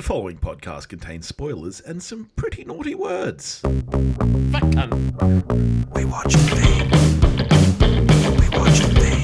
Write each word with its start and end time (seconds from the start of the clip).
The 0.00 0.06
following 0.06 0.38
podcast 0.38 0.88
contains 0.88 1.28
spoilers 1.28 1.80
and 1.80 2.02
some 2.02 2.30
pretty 2.34 2.64
naughty 2.64 2.94
words. 2.94 3.60
Fuck 3.60 3.72
cunt. 4.72 5.94
We 5.94 6.06
watch 6.06 6.34
thing. 6.34 6.90
We 8.38 8.48
watch 8.56 8.78
thing. 8.96 9.22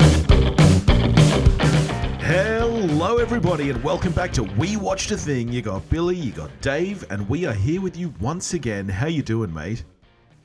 Hello, 2.21 3.17
everybody, 3.17 3.71
and 3.71 3.83
welcome 3.83 4.13
back 4.13 4.35
to 4.35 4.43
We 4.43 4.77
Watched 4.77 5.11
a 5.13 5.17
Thing. 5.17 5.51
You 5.51 5.63
got 5.63 5.89
Billy, 5.89 6.15
you 6.15 6.33
got 6.33 6.51
Dave, 6.61 7.11
and 7.11 7.27
we 7.27 7.47
are 7.47 7.55
here 7.55 7.81
with 7.81 7.97
you 7.97 8.13
once 8.21 8.53
again. 8.53 8.87
How 8.87 9.07
you 9.07 9.23
doing, 9.23 9.55
mate? 9.55 9.83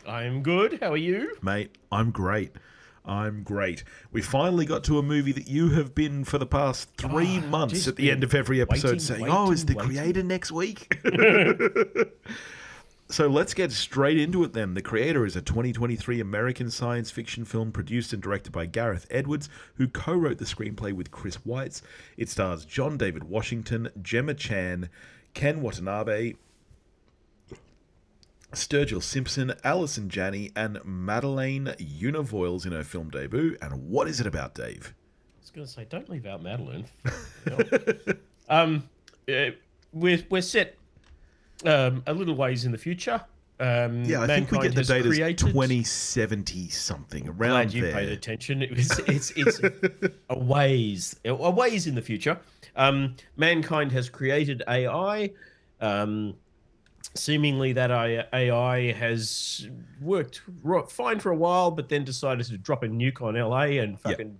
I'm 0.07 0.41
good. 0.41 0.79
How 0.79 0.93
are 0.93 0.97
you? 0.97 1.35
Mate, 1.41 1.77
I'm 1.91 2.09
great. 2.09 2.53
I'm 3.03 3.41
great. 3.43 3.83
We 4.11 4.21
finally 4.21 4.65
got 4.65 4.83
to 4.85 4.99
a 4.99 5.03
movie 5.03 5.31
that 5.31 5.47
you 5.47 5.69
have 5.71 5.95
been 5.95 6.23
for 6.23 6.37
the 6.37 6.45
past 6.45 6.89
three 6.97 7.39
Ah, 7.43 7.47
months 7.47 7.87
at 7.87 7.95
the 7.95 8.11
end 8.11 8.23
of 8.23 8.35
every 8.35 8.61
episode 8.61 8.87
waiting, 8.87 8.99
saying, 8.99 9.21
waiting, 9.21 9.35
"Oh, 9.37 9.51
is 9.51 9.65
the 9.65 9.73
waiting." 9.73 9.89
creator 9.95 10.23
next 10.23 10.51
week?" 10.51 10.95
so 13.09 13.27
let's 13.27 13.53
get 13.53 13.71
straight 13.71 14.17
into 14.17 14.43
it 14.43 14.53
then. 14.53 14.73
The 14.75 14.81
Creator 14.81 15.25
is 15.25 15.35
a 15.35 15.41
2023 15.41 16.19
American 16.21 16.69
science 16.69 17.11
fiction 17.11 17.43
film 17.43 17.71
produced 17.71 18.13
and 18.13 18.21
directed 18.21 18.51
by 18.51 18.67
Gareth 18.67 19.05
Edwards, 19.09 19.49
who 19.75 19.87
co-wrote 19.87 20.37
the 20.37 20.45
screenplay 20.45 20.93
with 20.93 21.11
Chris 21.11 21.37
Weitz. 21.37 21.81
It 22.17 22.29
stars 22.29 22.65
John 22.65 22.97
David 22.97 23.23
Washington, 23.25 23.89
Gemma 24.01 24.33
Chan, 24.35 24.89
Ken 25.33 25.61
Watanabe, 25.61 26.35
Sturgill 28.53 29.01
Simpson, 29.01 29.53
Allison 29.63 30.09
Janney, 30.09 30.51
and 30.55 30.79
Madeleine 30.83 31.67
Yuna 31.79 32.25
Voyles 32.25 32.65
in 32.65 32.71
her 32.73 32.83
film 32.83 33.09
debut. 33.09 33.57
And 33.61 33.89
what 33.89 34.07
is 34.07 34.19
it 34.19 34.27
about, 34.27 34.53
Dave? 34.55 34.93
I 34.93 35.41
was 35.41 35.49
going 35.51 35.65
to 35.67 35.71
say, 35.71 35.85
don't 35.89 36.09
leave 36.09 36.25
out 36.25 36.41
Madeline. 36.43 36.85
um, 38.49 38.87
we're 39.93 40.23
we're 40.29 40.41
set 40.41 40.75
um, 41.65 42.03
a 42.07 42.13
little 42.13 42.35
ways 42.35 42.65
in 42.65 42.71
the 42.71 42.77
future. 42.77 43.21
Um, 43.59 44.03
Yeah, 44.05 44.21
I 44.21 44.27
think 44.27 44.51
we 44.51 44.59
get 44.59 44.73
the 44.73 44.83
date 44.83 45.03
created- 45.05 45.37
2070 45.37 46.69
something 46.69 47.27
around 47.29 47.37
Glad 47.51 47.73
you 47.73 47.81
there. 47.83 47.93
paid 47.93 48.09
attention. 48.09 48.61
It 48.61 48.71
was 48.75 48.99
it's 49.07 49.31
it's 49.35 49.61
a 50.29 50.37
ways 50.37 51.15
a 51.25 51.33
ways 51.51 51.87
in 51.87 51.95
the 51.95 52.01
future. 52.01 52.39
Um, 52.75 53.15
mankind 53.37 53.91
has 53.91 54.09
created 54.09 54.63
AI. 54.67 55.31
Um, 55.79 56.35
seemingly, 57.15 57.73
that 57.73 57.91
AI 58.33 58.91
has 58.93 59.67
worked 60.01 60.41
fine 60.89 61.19
for 61.19 61.31
a 61.31 61.35
while, 61.35 61.71
but 61.71 61.89
then 61.89 62.03
decided 62.03 62.45
to 62.47 62.57
drop 62.57 62.83
a 62.83 62.87
nuke 62.87 63.21
on 63.21 63.35
LA 63.35 63.81
and 63.81 63.99
fucking 63.99 64.37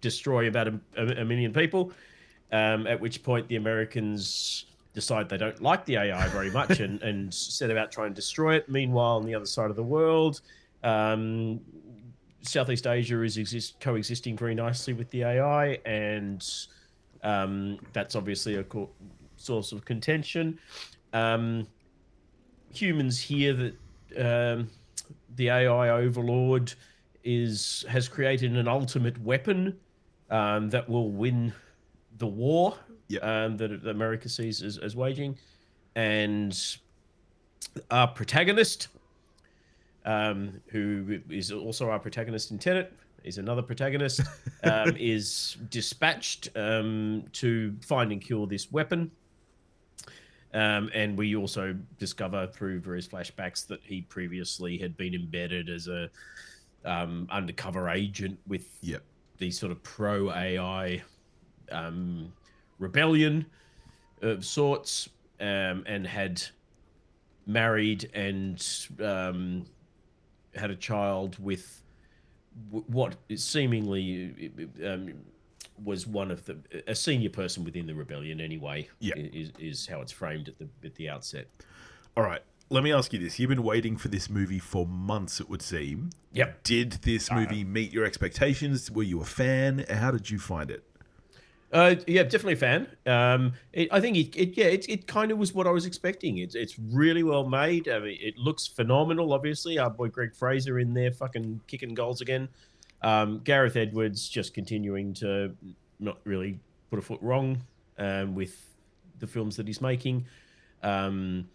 destroy 0.00 0.48
about 0.48 0.68
a, 0.68 0.80
a- 0.96 1.20
a 1.22 1.24
million 1.24 1.52
people. 1.52 1.92
Um, 2.52 2.86
at 2.86 3.00
which 3.00 3.22
point, 3.22 3.48
the 3.48 3.56
Americans 3.56 4.66
decide 4.94 5.26
they 5.28 5.38
don't 5.38 5.62
like 5.62 5.86
the 5.86 5.96
AI 5.96 6.28
very 6.28 6.50
much 6.50 6.80
and, 6.80 7.00
and 7.08 7.32
set 7.32 7.70
about 7.70 7.90
trying 7.90 8.10
to 8.10 8.14
destroy 8.14 8.56
it. 8.56 8.68
Meanwhile, 8.68 9.16
on 9.16 9.24
the 9.24 9.34
other 9.34 9.46
side 9.46 9.70
of 9.70 9.76
the 9.76 9.82
world, 9.82 10.42
um, 10.84 11.60
Southeast 12.42 12.86
Asia 12.86 13.22
is 13.22 13.38
exist 13.38 13.80
coexisting 13.80 14.36
very 14.36 14.54
nicely 14.54 14.92
with 14.92 15.08
the 15.10 15.22
AI, 15.22 15.78
and 15.86 16.46
um, 17.22 17.78
that's 17.92 18.16
obviously 18.16 18.56
a 18.56 18.64
co- 18.64 18.90
source 19.36 19.72
of 19.72 19.84
contention. 19.84 20.58
Um, 21.14 21.66
humans 22.72 23.18
hear 23.20 23.52
that 23.54 23.74
um, 24.18 24.68
the 25.36 25.48
AI 25.48 25.90
overlord 25.90 26.72
is 27.24 27.84
has 27.88 28.08
created 28.08 28.56
an 28.56 28.66
ultimate 28.68 29.18
weapon 29.22 29.78
um, 30.30 30.68
that 30.70 30.88
will 30.88 31.10
win 31.10 31.52
the 32.18 32.26
war 32.26 32.76
Yeah. 33.08 33.20
um, 33.20 33.56
that 33.58 33.86
America 33.86 34.28
sees 34.28 34.62
as, 34.62 34.78
as 34.78 34.96
waging, 34.96 35.36
and 35.94 36.76
our 37.90 38.08
protagonist, 38.08 38.88
um, 40.04 40.60
who 40.68 41.20
is 41.30 41.52
also 41.52 41.90
our 41.90 41.98
protagonist 41.98 42.50
in 42.50 42.58
Tenet, 42.58 42.92
is 43.24 43.38
another 43.38 43.62
protagonist, 43.62 44.20
um, 44.64 44.96
is 44.98 45.56
dispatched 45.70 46.48
um, 46.56 47.24
to 47.32 47.74
find 47.82 48.10
and 48.12 48.20
cure 48.20 48.46
this 48.46 48.72
weapon. 48.72 49.10
Um, 50.54 50.90
and 50.92 51.16
we 51.16 51.34
also 51.34 51.74
discover 51.98 52.46
through 52.46 52.80
various 52.80 53.08
flashbacks 53.08 53.66
that 53.68 53.80
he 53.82 54.02
previously 54.02 54.76
had 54.76 54.96
been 54.96 55.14
embedded 55.14 55.70
as 55.70 55.88
a 55.88 56.10
um, 56.84 57.26
undercover 57.30 57.88
agent 57.88 58.38
with 58.46 58.66
Yep. 58.82 59.02
the 59.38 59.50
sort 59.50 59.72
of 59.72 59.82
pro 59.82 60.30
AI 60.30 61.02
um, 61.70 62.32
rebellion 62.78 63.46
of 64.20 64.44
sorts, 64.44 65.08
um, 65.40 65.84
and 65.86 66.06
had 66.06 66.42
married 67.46 68.10
and 68.14 68.64
um, 69.02 69.64
had 70.54 70.70
a 70.70 70.76
child 70.76 71.36
with 71.42 71.82
w- 72.66 72.84
what 72.88 73.16
is 73.28 73.42
seemingly 73.42 74.50
um, 74.84 75.12
was 75.82 76.06
one 76.06 76.30
of 76.30 76.44
the 76.46 76.58
a 76.86 76.94
senior 76.94 77.30
person 77.30 77.64
within 77.64 77.86
the 77.86 77.94
rebellion 77.94 78.40
anyway. 78.40 78.88
Yeah. 79.00 79.14
is, 79.16 79.52
is 79.58 79.86
how 79.86 80.00
it's 80.00 80.12
framed 80.12 80.48
at 80.48 80.58
the 80.58 80.68
at 80.84 80.94
the 80.96 81.08
outset. 81.08 81.48
All 82.16 82.24
right. 82.24 82.42
Let 82.70 82.82
me 82.82 82.92
ask 82.92 83.12
you 83.12 83.18
this. 83.18 83.38
You've 83.38 83.50
been 83.50 83.62
waiting 83.62 83.98
for 83.98 84.08
this 84.08 84.30
movie 84.30 84.58
for 84.58 84.86
months, 84.86 85.40
it 85.40 85.50
would 85.50 85.60
seem. 85.60 86.08
Yep. 86.32 86.62
Did 86.62 86.92
this 87.02 87.30
movie 87.30 87.64
meet 87.64 87.92
your 87.92 88.06
expectations? 88.06 88.90
Were 88.90 89.02
you 89.02 89.20
a 89.20 89.26
fan? 89.26 89.84
How 89.90 90.10
did 90.10 90.30
you 90.30 90.38
find 90.38 90.70
it? 90.70 90.82
Uh, 91.72 91.94
yeah, 92.06 92.22
definitely 92.22 92.52
a 92.52 92.56
fan. 92.56 92.86
Um, 93.06 93.54
it, 93.72 93.88
I 93.90 94.00
think 94.00 94.16
it, 94.16 94.36
it 94.36 94.56
yeah, 94.56 94.66
it, 94.66 94.86
it 94.88 95.06
kind 95.06 95.32
of 95.32 95.38
was 95.38 95.54
what 95.54 95.66
I 95.66 95.70
was 95.70 95.86
expecting. 95.86 96.38
It's 96.38 96.54
it's 96.54 96.78
really 96.78 97.22
well 97.22 97.48
made. 97.48 97.88
I 97.88 97.98
mean, 97.98 98.18
it 98.20 98.36
looks 98.36 98.66
phenomenal. 98.66 99.32
Obviously, 99.32 99.78
our 99.78 99.88
boy 99.88 100.08
Greig 100.08 100.34
Fraser 100.34 100.78
in 100.78 100.92
there, 100.92 101.10
fucking 101.10 101.62
kicking 101.66 101.94
goals 101.94 102.20
again. 102.20 102.48
Um, 103.02 103.40
Gareth 103.40 103.76
Edwards 103.76 104.28
just 104.28 104.54
continuing 104.54 105.14
to 105.14 105.54
not 105.98 106.18
really 106.24 106.60
put 106.90 106.98
a 106.98 107.02
foot 107.02 107.20
wrong 107.22 107.62
um, 107.98 108.34
with 108.34 108.54
the 109.18 109.26
films 109.26 109.56
that 109.56 109.66
he's 109.66 109.80
making. 109.80 110.26
Um, 110.82 111.48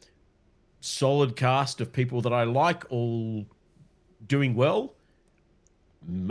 solid 0.79 1.35
cast 1.35 1.81
of 1.81 1.91
people 1.91 2.21
that 2.21 2.33
I 2.33 2.43
like, 2.43 2.85
all 2.89 3.45
doing 4.25 4.55
well. 4.55 4.93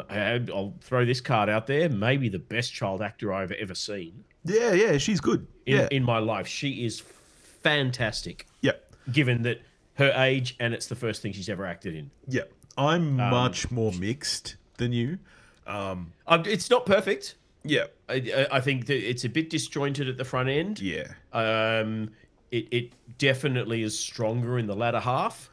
I'll 0.09 0.75
throw 0.81 1.05
this 1.05 1.21
card 1.21 1.49
out 1.49 1.67
there. 1.67 1.89
Maybe 1.89 2.29
the 2.29 2.39
best 2.39 2.73
child 2.73 3.03
actor 3.03 3.33
I've 3.33 3.53
ever 3.53 3.75
seen 3.75 4.25
Yeah, 4.45 4.73
yeah, 4.73 4.97
she's 4.99 5.21
good. 5.21 5.47
in, 5.67 5.77
yeah. 5.77 5.89
in 5.91 6.03
my 6.03 6.19
life. 6.19 6.47
She 6.47 6.85
is 6.87 7.01
fantastic, 7.01 8.47
yeah. 8.63 8.73
given 9.13 9.43
that 9.43 9.61
her 9.95 10.13
age 10.17 10.57
and 10.61 10.73
it's 10.73 10.87
the 10.87 10.95
first 10.95 11.21
thing 11.21 11.33
she's 11.33 11.49
ever 11.49 11.67
acted 11.67 11.95
in. 11.95 12.11
Yeah. 12.29 12.43
I'm 12.79 13.19
Um, 13.21 13.31
much 13.31 13.71
more 13.71 13.93
mixed 13.93 14.57
than 14.77 14.93
you. 14.93 15.19
Um, 15.67 16.13
it's 16.29 16.71
not 16.71 16.87
perfect. 16.87 17.35
Yeah. 17.65 17.87
I, 18.09 18.15
I- 18.15 18.47
I 18.53 18.61
think 18.61 18.87
that 18.87 18.97
it's 19.09 19.25
a 19.25 19.29
bit 19.29 19.51
disjointed 19.51 20.09
at 20.09 20.17
the 20.17 20.25
front 20.25 20.49
end. 20.49 20.81
Yeah. 20.81 21.09
Um, 21.33 22.11
it, 22.51 22.69
it 22.71 22.93
definitely 23.19 23.83
is 23.83 23.99
stronger 23.99 24.59
in 24.59 24.67
the 24.67 24.77
latter 24.77 25.01
half. 25.01 25.51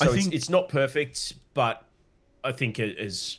I 0.00 0.04
So 0.06 0.12
it's, 0.12 0.22
think- 0.24 0.34
it's 0.34 0.50
not 0.50 0.68
perfect, 0.68 1.34
but 1.54 1.84
I 2.42 2.52
think 2.52 2.78
it 2.78 2.98
is 2.98 3.38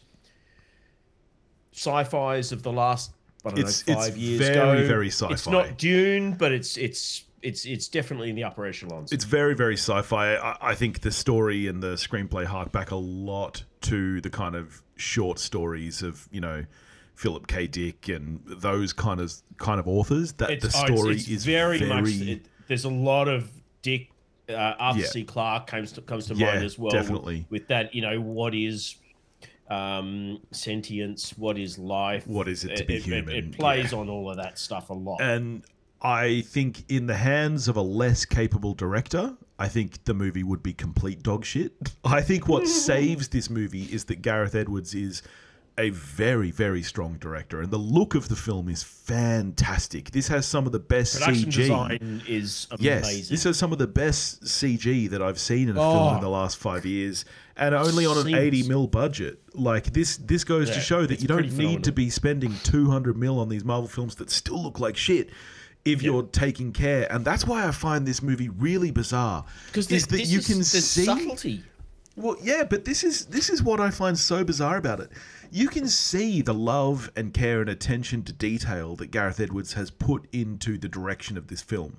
sci-fi's 1.74 2.52
of 2.52 2.64
the 2.64 2.72
last 2.72 3.12
I 3.46 3.50
don't 3.50 3.60
It's- 3.60 3.88
know 3.88 3.94
it's 3.94 4.06
five 4.08 4.18
years 4.18 4.40
very, 4.40 4.88
very 4.88 5.08
It's 5.08 5.18
sci-fi. 5.18 5.34
It's 5.34 5.48
not 5.48 5.78
Dune, 5.78 6.34
but 6.34 6.52
it's 6.52 6.78
it's 6.78 7.26
it's 7.46 7.66
it's 7.66 7.88
definitely 7.88 8.30
in 8.30 8.36
the 8.36 8.44
upper 8.44 8.66
echelons. 8.66 9.12
It's 9.12 9.24
very, 9.26 9.56
very 9.56 9.76
sci-fi. 9.78 10.36
I, 10.36 10.58
I 10.72 10.76
think 10.76 11.02
the 11.02 11.12
story 11.12 11.68
and 11.68 11.82
the 11.82 11.94
screenplay 11.96 12.46
hark 12.46 12.72
back 12.72 12.92
a 12.92 12.96
lot 12.96 13.64
to 13.82 14.20
the 14.22 14.30
kind 14.30 14.56
of 14.56 14.82
short 14.96 15.40
stories 15.40 16.02
of 16.02 16.28
you 16.32 16.42
know 16.42 16.66
Philip 17.14 17.48
K. 17.48 17.68
Dick 17.68 18.10
and 18.10 18.42
those 18.46 18.92
kind 18.94 19.20
of 19.22 19.34
kind 19.58 19.80
of 19.80 19.88
authors. 19.88 20.34
That 20.34 20.50
It's- 20.52 20.74
the 20.74 20.80
oh, 20.80 20.84
it's- 20.84 21.00
story 21.00 21.16
it's 21.16 21.28
is 21.30 21.46
very, 21.46 21.80
very, 21.80 21.90
much. 22.02 22.10
It, 22.22 22.46
there's 22.68 22.86
a 22.86 22.90
lot 22.90 23.28
of 23.28 23.50
Dick. 23.82 24.10
Uh, 24.48 24.54
Arthur 24.78 25.00
Yeah. 25.00 25.06
C. 25.08 25.24
Clarke 25.24 25.66
comes 25.66 25.92
to 25.94 26.02
comes 26.02 26.28
to 26.28 26.36
Yeah, 26.36 26.52
mind 26.52 26.66
as 26.66 26.78
well. 26.78 26.92
definitely. 26.92 27.48
With 27.50 27.68
that, 27.70 27.96
you 27.96 28.02
know, 28.02 28.22
what 28.22 28.54
is 28.54 28.96
um, 29.70 30.40
sentience? 30.52 31.36
What 31.38 31.58
is 31.58 31.80
life? 31.80 32.28
What 32.28 32.48
is 32.48 32.64
it 32.64 32.76
to 32.78 32.86
be 32.86 32.98
it, 32.98 33.04
human? 33.04 33.36
It, 33.36 33.52
plays 33.58 33.92
Yeah. 33.92 33.98
on 34.00 34.10
all 34.10 34.30
of 34.30 34.38
that 34.38 34.60
stuff 34.60 34.90
a 34.92 34.94
lot. 34.94 35.20
and 35.22 35.64
I 36.06 36.42
think 36.42 36.86
in 36.88 37.08
the 37.08 37.16
hands 37.16 37.68
of 37.68 37.78
a 37.78 37.82
less 37.82 38.26
capable 38.26 38.76
director, 38.76 39.34
I 39.58 39.68
think 39.68 40.04
the 40.04 40.14
movie 40.14 40.44
would 40.44 40.62
be 40.62 40.72
complete 40.72 41.24
dog 41.24 41.44
shit. 41.46 41.74
I 42.06 42.22
think 42.22 42.48
what 42.48 42.68
saves 42.88 43.30
this 43.30 43.50
movie 43.50 43.84
is 43.86 44.06
that 44.06 44.22
Gareth 44.22 44.54
Edwards 44.54 44.94
is 44.94 45.24
a 45.78 45.90
very, 45.90 46.52
very 46.52 46.82
strong 46.84 47.18
director, 47.18 47.60
and 47.60 47.72
the 47.72 47.78
look 47.78 48.16
of 48.16 48.30
the 48.30 48.36
film 48.36 48.70
is 48.70 48.84
fantastic. 48.84 50.12
This 50.12 50.28
has 50.30 50.46
some 50.46 50.66
of 50.66 50.72
the 50.72 50.80
best 50.80 51.20
Production 51.20 51.50
CG. 51.50 51.54
design 51.56 52.22
is 52.28 52.68
amazing. 52.72 52.86
Yes, 52.86 53.30
this 53.30 53.44
has 53.44 53.58
some 53.58 53.74
of 53.74 53.80
the 53.80 53.88
best 53.88 54.44
CG 54.44 55.10
that 55.10 55.22
I've 55.22 55.40
seen 55.40 55.68
in 55.68 55.76
a 55.76 55.80
film 55.82 55.98
Oh. 55.98 56.16
in 56.16 56.22
the 56.22 56.28
oh. 56.28 56.32
last 56.32 56.58
five 56.58 56.86
years, 56.86 57.26
and 57.58 57.74
only 57.76 58.06
on 58.06 58.18
an 58.18 58.26
Seems- 58.26 58.38
eighty 58.38 58.64
mil 58.68 58.88
budget. 58.88 59.40
Like 59.54 59.92
this, 59.92 60.18
this 60.18 60.44
goes 60.44 60.70
to 60.70 60.80
show 60.80 61.06
that 61.08 61.22
you 61.22 61.28
don't 61.28 61.40
pretty 61.40 61.58
need 61.58 61.84
to 61.86 61.92
be 61.92 62.10
spending 62.10 62.54
two 62.64 62.90
hundred 62.92 63.18
mil 63.18 63.40
on 63.40 63.50
these 63.50 63.66
Marvel 63.66 63.90
films 63.90 64.16
that 64.16 64.30
still 64.30 64.62
look 64.62 64.80
like 64.80 64.96
shit. 64.96 65.30
If 65.86 66.02
you're 66.02 66.24
taking 66.24 66.74
care. 66.74 67.12
And 67.12 67.24
that's 67.24 67.46
why 67.46 67.68
I 67.68 67.72
find 67.72 68.06
this 68.06 68.22
movie 68.22 68.50
really 68.50 68.92
bizarre. 68.92 69.46
Because 69.68 69.90
is 69.92 70.08
that 70.08 70.26
you 70.26 70.40
can 70.42 70.56
there's 70.56 70.72
see 70.72 71.06
subtlety. 71.06 71.64
well, 72.16 72.36
yeah, 72.42 72.64
but 72.64 72.86
this 72.86 73.04
is 73.04 73.28
this 73.28 73.50
is 73.50 73.64
what 73.64 73.80
I 73.80 73.92
find 73.92 74.18
so 74.18 74.44
bizarre 74.44 74.78
about 74.78 75.00
it. 75.00 75.12
You 75.52 75.70
can 75.70 75.88
see 75.88 76.42
the 76.42 76.54
love 76.54 77.12
and 77.16 77.34
care 77.34 77.62
and 77.62 77.70
attention 77.70 78.24
to 78.24 78.34
detail 78.34 78.96
that 78.98 79.12
Gareth 79.12 79.40
Edwards 79.40 79.74
has 79.74 79.92
put 79.92 80.28
into 80.34 80.78
the 80.78 80.90
direction 80.90 81.38
of 81.38 81.48
this 81.48 81.62
film. 81.62 81.98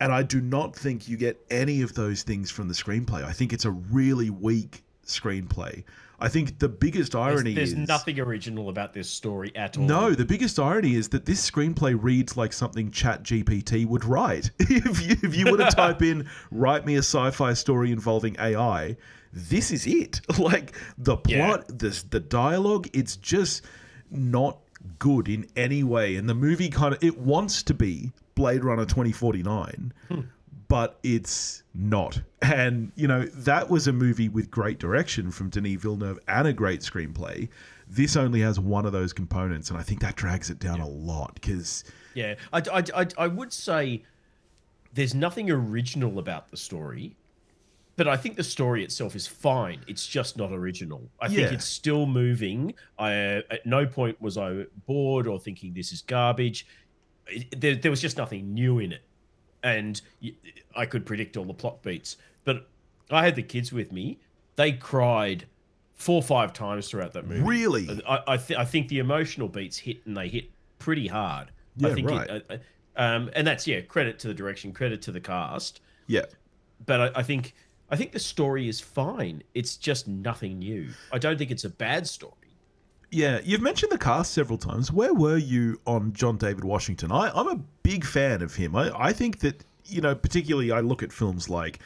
And 0.00 0.12
I 0.12 0.22
do 0.22 0.40
not 0.40 0.74
think 0.74 1.06
you 1.06 1.16
get 1.16 1.44
any 1.50 1.80
of 1.82 1.94
those 1.94 2.22
things 2.22 2.50
from 2.50 2.68
the 2.68 2.74
screenplay. 2.74 3.24
I 3.24 3.32
think 3.32 3.52
it's 3.52 3.64
a 3.64 3.70
really 3.70 4.28
weak 4.28 4.83
screenplay. 5.06 5.84
I 6.20 6.28
think 6.28 6.58
the 6.60 6.68
biggest 6.68 7.14
irony 7.16 7.54
there's 7.54 7.72
is 7.72 7.88
nothing 7.88 8.20
original 8.20 8.68
about 8.68 8.92
this 8.94 9.10
story 9.10 9.54
at 9.56 9.76
all. 9.76 9.84
no, 9.84 10.10
the 10.14 10.24
biggest 10.24 10.58
irony 10.60 10.94
is 10.94 11.08
that 11.08 11.26
this 11.26 11.48
screenplay 11.50 11.98
reads 12.00 12.36
like 12.36 12.52
something 12.52 12.90
Chat 12.92 13.24
GPT 13.24 13.84
would 13.86 14.04
write. 14.04 14.50
if 14.60 15.02
you 15.02 15.16
if 15.22 15.34
you 15.36 15.50
were 15.50 15.58
to 15.58 15.64
type 15.70 16.02
in 16.02 16.28
"write 16.50 16.86
me 16.86 16.94
a 16.94 16.98
sci-fi 17.00 17.52
story 17.52 17.90
involving 17.90 18.36
AI," 18.38 18.96
this 19.32 19.70
is 19.72 19.86
it. 19.86 20.20
Like 20.38 20.74
the 20.96 21.16
Yeah. 21.26 21.46
plot, 21.48 21.64
this 21.78 22.02
the 22.04 22.20
dialogue, 22.20 22.88
it's 22.92 23.16
just 23.16 23.62
not 24.10 24.58
good 25.00 25.28
in 25.28 25.46
any 25.56 25.82
way. 25.82 26.14
And 26.16 26.28
the 26.28 26.34
movie 26.34 26.68
kind 26.70 26.94
of 26.94 27.02
it 27.02 27.18
wants 27.18 27.62
to 27.64 27.74
be 27.74 28.12
Blade 28.36 28.62
Runner 28.64 28.84
twenty 28.86 29.12
forty 29.12 29.42
nine. 29.42 29.92
Hmm. 30.08 30.20
But 30.68 30.98
it's 31.02 31.62
not. 31.74 32.20
And, 32.42 32.92
you 32.94 33.06
know, 33.06 33.24
that 33.24 33.68
was 33.68 33.86
a 33.86 33.92
movie 33.92 34.28
with 34.28 34.50
great 34.50 34.78
direction 34.78 35.30
from 35.30 35.50
Denis 35.50 35.80
Villeneuve 35.82 36.18
and 36.28 36.48
a 36.48 36.52
great 36.52 36.80
screenplay. 36.80 37.48
This 37.88 38.16
only 38.16 38.40
has 38.40 38.58
one 38.58 38.86
of 38.86 38.92
those 38.92 39.12
components, 39.12 39.70
and 39.70 39.78
I 39.78 39.82
think 39.82 40.00
that 40.00 40.16
drags 40.16 40.48
it 40.50 40.58
down 40.58 40.80
a 40.80 40.88
lot 40.88 41.34
because 41.34 41.84
Yeah, 42.14 42.36
I, 42.52 42.62
I, 42.72 42.82
I, 43.02 43.06
I 43.18 43.26
would 43.26 43.52
say 43.52 44.04
there's 44.94 45.14
nothing 45.14 45.50
original 45.50 46.18
about 46.18 46.50
the 46.50 46.56
story, 46.56 47.16
but 47.96 48.08
I 48.08 48.16
think 48.16 48.36
the 48.36 48.44
story 48.44 48.82
itself 48.84 49.14
is 49.14 49.26
fine. 49.26 49.84
It's 49.86 50.06
just 50.06 50.36
not 50.36 50.50
original. 50.52 51.10
I 51.20 51.28
think 51.28 51.52
it's 51.52 51.64
still 51.66 52.06
moving. 52.06 52.74
I 52.98 53.12
at 53.50 53.66
no 53.66 53.86
point 53.86 54.20
was 54.20 54.38
I 54.38 54.64
bored 54.86 55.26
or 55.26 55.38
thinking 55.38 55.74
this 55.74 55.92
is 55.92 56.00
garbage. 56.02 56.66
It- 57.26 57.60
there, 57.60 57.74
there 57.76 57.90
was 57.90 58.00
just 58.00 58.16
nothing 58.16 58.54
new 58.54 58.78
in 58.78 58.92
it, 58.92 59.02
and 59.64 60.00
I 60.76 60.86
could 60.86 61.04
predict 61.04 61.36
all 61.36 61.44
the 61.44 61.54
plot 61.54 61.82
beats. 61.82 62.16
But 62.44 62.68
I 63.10 63.24
had 63.24 63.34
the 63.34 63.42
kids 63.42 63.72
with 63.72 63.90
me; 63.90 64.20
they 64.54 64.72
cried 64.72 65.46
four 65.94 66.16
or 66.16 66.22
five 66.22 66.52
times 66.52 66.88
throughout 66.88 67.12
that 67.14 67.26
movie. 67.26 67.42
Really? 67.42 68.02
I 68.06 68.20
I, 68.28 68.36
th- 68.36 68.58
I 68.58 68.64
think 68.64 68.88
the 68.88 69.00
emotional 69.00 69.48
beats 69.48 69.78
hit 69.78 70.06
and 70.06 70.16
they 70.16 70.28
hit 70.28 70.50
pretty 70.78 71.08
hard. 71.08 71.50
Yeah, 71.76 71.88
I 71.88 71.94
think 71.94 72.10
right. 72.10 72.30
It, 72.30 72.46
uh, 72.48 72.54
uh, 72.54 72.58
um, 72.96 73.30
and 73.34 73.44
that's 73.44 73.66
yeah, 73.66 73.80
credit 73.80 74.20
to 74.20 74.28
the 74.28 74.34
direction, 74.34 74.72
credit 74.72 75.02
to 75.02 75.12
the 75.12 75.20
cast. 75.20 75.80
yeah, 76.06 76.26
But 76.86 77.00
I, 77.00 77.20
I 77.20 77.22
think 77.24 77.54
I 77.90 77.96
think 77.96 78.12
the 78.12 78.20
story 78.20 78.68
is 78.68 78.80
fine. 78.80 79.42
It's 79.54 79.76
just 79.76 80.06
nothing 80.06 80.60
new. 80.60 80.88
I 81.12 81.18
don't 81.18 81.38
think 81.38 81.50
it's 81.50 81.64
a 81.64 81.70
bad 81.70 82.06
story. 82.06 82.34
Yeah. 83.14 83.40
You've 83.44 83.62
mentioned 83.62 83.92
the 83.92 83.98
cast 83.98 84.32
several 84.32 84.58
times. 84.58 84.92
Where 84.92 85.14
were 85.14 85.36
you 85.36 85.80
on 85.86 86.12
John 86.12 86.36
David 86.36 86.64
Washington? 86.64 87.12
I, 87.12 87.30
I'm 87.34 87.48
a 87.48 87.60
big 87.82 88.04
fan 88.04 88.42
of 88.42 88.54
him. 88.54 88.74
I, 88.76 88.90
I 88.98 89.12
think 89.12 89.38
that 89.40 89.64
you 89.86 90.00
know, 90.00 90.14
particularly, 90.14 90.72
I 90.72 90.80
look 90.80 91.02
at 91.02 91.12
films 91.12 91.50
like 91.50 91.78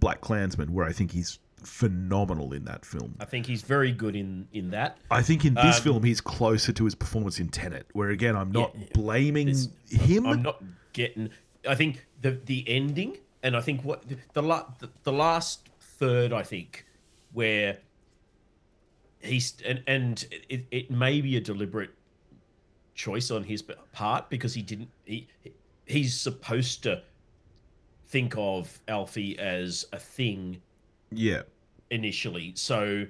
BlacKkKlansman, 0.00 0.70
where 0.70 0.86
I 0.86 0.92
think 0.92 1.10
he's 1.10 1.38
phenomenal 1.56 2.52
in 2.52 2.64
that 2.64 2.84
film. 2.86 3.14
I 3.20 3.24
think 3.24 3.44
he's 3.46 3.62
very 3.62 3.92
good 3.92 4.16
in 4.16 4.48
in 4.52 4.70
that. 4.70 4.98
I 5.10 5.22
think 5.22 5.44
in 5.44 5.54
this 5.54 5.76
Um, 5.78 5.82
film 5.82 6.02
he's 6.04 6.20
closer 6.20 6.72
to 6.72 6.84
his 6.84 6.94
performance 6.94 7.38
in 7.38 7.48
Tenet, 7.48 7.86
where 7.92 8.10
again 8.10 8.36
I'm 8.36 8.52
not 8.52 8.72
Yeah, 8.78 8.86
blaming 8.94 9.54
him. 9.88 10.26
I'm 10.26 10.42
not 10.42 10.62
getting. 10.92 11.30
I 11.68 11.74
think 11.74 12.06
the 12.22 12.32
the 12.46 12.64
ending, 12.66 13.18
and 13.42 13.56
I 13.56 13.60
think 13.60 13.84
what 13.84 14.08
the, 14.08 14.16
the, 14.32 14.88
the 15.02 15.12
last 15.12 15.68
third, 15.80 16.32
I 16.32 16.42
think, 16.42 16.86
where 17.32 17.78
he's 19.20 19.54
and 19.66 19.82
and 19.86 20.26
it, 20.48 20.66
it 20.70 20.90
may 20.90 21.20
be 21.20 21.36
a 21.36 21.40
deliberate 21.40 21.90
choice 22.94 23.30
on 23.30 23.44
his 23.44 23.62
part 23.92 24.28
because 24.28 24.52
he 24.52 24.62
didn't 24.62 24.88
he 25.04 25.26
he's 25.86 26.18
supposed 26.18 26.82
to 26.82 27.02
think 28.08 28.34
of 28.36 28.80
Alfie 28.88 29.38
as 29.38 29.86
a 29.92 29.98
thing 29.98 30.60
yeah, 31.12 31.42
initially. 31.90 32.52
So 32.54 33.06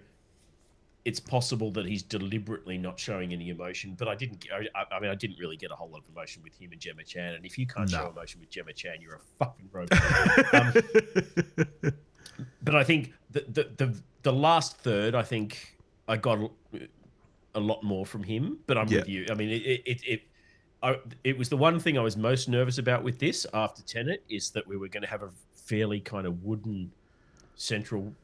it's 1.04 1.20
possible 1.20 1.70
that 1.72 1.86
he's 1.86 2.02
deliberately 2.02 2.76
not 2.76 2.98
showing 2.98 3.32
any 3.32 3.48
emotion. 3.48 3.94
But 3.98 4.08
I 4.08 4.14
didn't. 4.14 4.46
I, 4.52 4.66
I 4.94 5.00
mean, 5.00 5.10
I 5.10 5.14
didn't 5.14 5.38
really 5.38 5.56
get 5.56 5.70
a 5.70 5.74
whole 5.74 5.88
lot 5.88 5.98
of 5.98 6.04
emotion 6.14 6.42
with 6.42 6.54
him 6.58 6.72
and 6.72 6.80
Gemma 6.80 7.04
Chan. 7.04 7.34
And 7.34 7.44
if 7.44 7.58
you 7.58 7.66
can't 7.66 7.88
show 7.88 8.10
emotion 8.10 8.40
with 8.40 8.50
Gemma 8.50 8.72
Chan, 8.72 8.96
you're 9.00 9.16
a 9.16 9.20
fucking 9.38 9.68
robot. 9.72 10.54
um, 10.54 10.72
but 12.62 12.74
I 12.74 12.84
think 12.84 13.12
the, 13.30 13.44
the 13.48 13.70
the 13.76 14.00
the 14.22 14.32
last 14.32 14.78
third, 14.78 15.14
I 15.14 15.22
think 15.22 15.76
I 16.10 16.16
got 16.16 16.38
a, 16.40 16.50
a 17.54 17.60
lot 17.60 17.82
more 17.82 18.04
from 18.04 18.22
him. 18.22 18.58
But 18.66 18.76
I'm 18.78 18.88
Yeah. 18.88 18.98
with 18.98 19.08
you. 19.08 19.26
I 19.30 19.34
mean, 19.34 19.50
it 19.50 19.62
it. 19.62 19.82
it, 19.86 20.00
it 20.06 20.20
I, 20.82 20.96
it 21.24 21.36
was 21.36 21.50
the 21.50 21.58
one 21.58 21.78
thing 21.78 21.98
I 21.98 22.00
was 22.00 22.16
most 22.16 22.48
nervous 22.48 22.78
about 22.78 23.02
with 23.04 23.18
this 23.18 23.46
after 23.52 23.82
Tenet 23.82 24.22
is 24.30 24.50
that 24.52 24.66
we 24.66 24.78
were 24.78 24.88
going 24.88 25.02
to 25.02 25.08
have 25.08 25.22
a 25.22 25.28
fairly 25.54 26.00
kind 26.00 26.26
of 26.26 26.42
wooden 26.42 26.90
central 27.54 28.14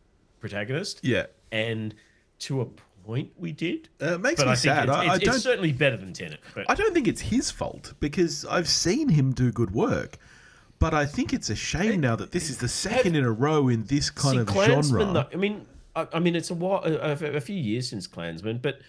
protagonist, 0.40 1.00
yeah. 1.02 1.26
and 1.52 1.94
to 2.38 2.62
a 2.62 2.66
point 3.04 3.30
we 3.36 3.52
did. 3.52 3.90
Uh, 4.00 4.14
it 4.14 4.20
makes 4.22 4.40
But 4.40 4.46
me 4.46 4.52
I 4.52 4.54
sad. 4.54 4.88
it's, 4.88 4.96
I, 4.96 5.02
it's, 5.02 5.10
I 5.10 5.14
it's 5.16 5.24
don't. 5.26 5.40
certainly 5.40 5.72
better 5.72 5.98
than 5.98 6.14
Tenet. 6.14 6.40
But 6.54 6.64
I 6.70 6.74
don't 6.74 6.94
think 6.94 7.06
it's 7.08 7.20
his 7.20 7.50
fault 7.50 7.92
because 8.00 8.46
I've 8.46 8.68
seen 8.68 9.10
him 9.10 9.32
do 9.32 9.52
good 9.52 9.72
work. 9.72 10.16
But 10.78 10.92
I 10.94 11.04
think 11.06 11.32
it's 11.34 11.50
a 11.50 11.54
shame 11.56 12.00
now 12.00 12.16
that 12.16 12.32
this 12.32 12.48
is 12.50 12.56
the 12.58 12.68
second 12.68 13.16
in 13.16 13.24
a 13.24 13.30
row 13.32 13.68
in 13.68 13.84
this 13.84 14.08
kind 14.08 14.36
See, 14.36 14.40
of 14.40 14.46
Klansman, 14.46 15.00
genre. 15.08 15.12
though- 15.24 15.28
I 15.32 15.36
mean, 15.36 15.66
I, 15.96 16.06
I 16.12 16.20
mean, 16.20 16.37
it's 16.37 16.50
a, 16.50 16.54
while, 16.54 16.82
a, 16.84 17.12
a 17.12 17.40
few 17.40 17.56
years 17.56 17.88
since 17.88 18.06
Klansman, 18.06 18.58
but 18.58 18.81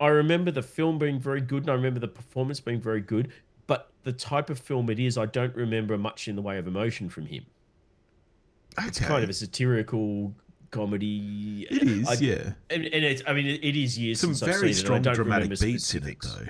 I 0.00 0.08
remember 0.08 0.50
the 0.50 0.62
film 0.62 0.98
being 0.98 1.20
very 1.20 1.40
good, 1.40 1.62
and 1.64 1.70
I 1.70 1.74
remember 1.74 2.00
the 2.00 2.08
performance 2.08 2.58
being 2.58 2.80
very 2.80 3.00
good. 3.00 3.30
But 3.66 3.90
the 4.02 4.12
type 4.12 4.50
of 4.50 4.58
film 4.58 4.90
it 4.90 4.98
is, 4.98 5.16
I 5.16 5.26
don't 5.26 5.54
remember 5.54 5.96
much 5.96 6.26
in 6.28 6.36
the 6.36 6.42
way 6.42 6.58
of 6.58 6.66
emotion 6.66 7.08
from 7.08 7.26
him. 7.26 7.46
It's 8.78 8.98
kind 8.98 9.22
of 9.22 9.30
a 9.30 9.34
satirical 9.34 10.34
comedy. 10.70 11.66
It 11.70 11.82
is, 11.82 12.08
I- 12.08 12.14
yeah. 12.14 12.52
And, 12.70 12.84
and 12.84 13.04
it's, 13.04 13.22
I 13.26 13.32
mean, 13.32 13.46
it, 13.46 13.76
is 13.76 13.98
years 13.98 14.20
Some 14.20 14.34
since 14.34 14.42
I've 14.42 14.60
very 14.60 14.72
seen 14.72 14.84
strong 14.84 14.96
it. 14.96 14.98
and 14.98 15.06
I 15.06 15.10
don't 15.10 15.24
dramatic 15.24 15.60
beats 15.60 15.94
in 15.94 16.08
it, 16.08 16.16
though. 16.22 16.46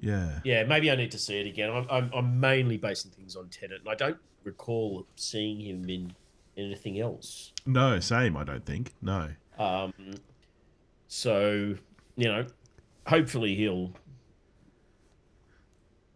Yeah. 0.00 0.40
Yeah, 0.44 0.64
maybe 0.64 0.90
I 0.90 0.96
need 0.96 1.10
to 1.12 1.18
see 1.18 1.40
it 1.40 1.46
again. 1.46 1.70
I'm, 1.70 1.86
I'm, 1.90 2.10
I'm 2.14 2.40
mainly 2.40 2.76
basing 2.76 3.10
things 3.12 3.36
on 3.36 3.48
Tenet, 3.48 3.80
and 3.80 3.88
I 3.88 3.94
don't 3.94 4.18
recall 4.44 5.06
seeing 5.16 5.60
him 5.60 5.88
in 5.88 6.12
anything 6.58 7.00
else. 7.00 7.52
No, 7.64 8.00
same. 8.00 8.36
I 8.36 8.44
don't 8.44 8.64
think. 8.66 8.92
No. 9.00 9.30
Um, 9.58 9.92
so 11.06 11.74
you 12.16 12.28
know, 12.28 12.46
hopefully 13.06 13.54
he'll 13.54 13.92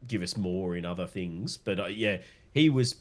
give 0.07 0.23
us 0.23 0.37
more 0.37 0.77
in 0.77 0.85
other 0.85 1.07
things. 1.07 1.57
But 1.57 1.81
uh, 1.81 1.87
yeah, 1.87 2.19
he 2.53 2.69
was. 2.69 2.97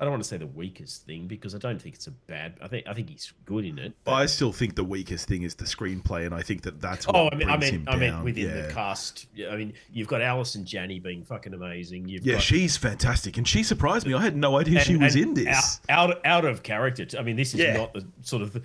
I 0.00 0.04
don't 0.04 0.12
want 0.12 0.22
to 0.22 0.28
say 0.30 0.38
the 0.38 0.46
weakest 0.46 1.04
thing 1.04 1.26
because 1.26 1.54
I 1.54 1.58
don't 1.58 1.80
think 1.80 1.94
it's 1.94 2.06
a 2.06 2.10
bad. 2.10 2.54
I 2.62 2.68
think 2.68 2.86
I 2.88 2.94
think 2.94 3.10
he's 3.10 3.34
good 3.44 3.66
in 3.66 3.78
it. 3.78 3.92
I 4.06 4.24
still 4.24 4.50
think 4.50 4.74
the 4.74 4.82
weakest 4.82 5.28
thing 5.28 5.42
is 5.42 5.54
the 5.54 5.66
screenplay, 5.66 6.24
and 6.24 6.34
I 6.34 6.40
think 6.40 6.62
that 6.62 6.80
that's 6.80 7.06
what 7.06 7.14
Oh, 7.16 7.28
I 7.30 7.34
mean, 7.36 7.50
I 7.50 7.62
him 7.62 7.84
I 7.86 7.98
down. 7.98 8.24
within 8.24 8.48
yeah. 8.48 8.62
the 8.66 8.72
cast. 8.72 9.26
I 9.50 9.56
mean, 9.56 9.74
you've 9.92 10.08
got 10.08 10.22
Allison 10.22 10.64
Janney 10.64 11.00
being 11.00 11.22
fucking 11.22 11.52
amazing. 11.52 12.08
You've 12.08 12.24
Yeah, 12.24 12.34
got, 12.36 12.42
she's 12.42 12.78
fantastic, 12.78 13.36
and 13.36 13.46
she 13.46 13.62
surprised 13.62 14.06
me. 14.06 14.14
I 14.14 14.22
had 14.22 14.36
no 14.36 14.58
idea 14.58 14.80
she 14.80 14.96
was 14.96 15.16
in 15.16 15.34
this. 15.34 15.80
Out, 15.90 16.10
out 16.24 16.26
out 16.26 16.44
of 16.46 16.62
character. 16.62 17.06
I 17.18 17.22
mean, 17.22 17.36
this 17.36 17.52
is 17.52 17.60
Yeah. 17.60 17.76
not 17.76 17.92
the 17.92 18.06
sort 18.22 18.40
of. 18.42 18.56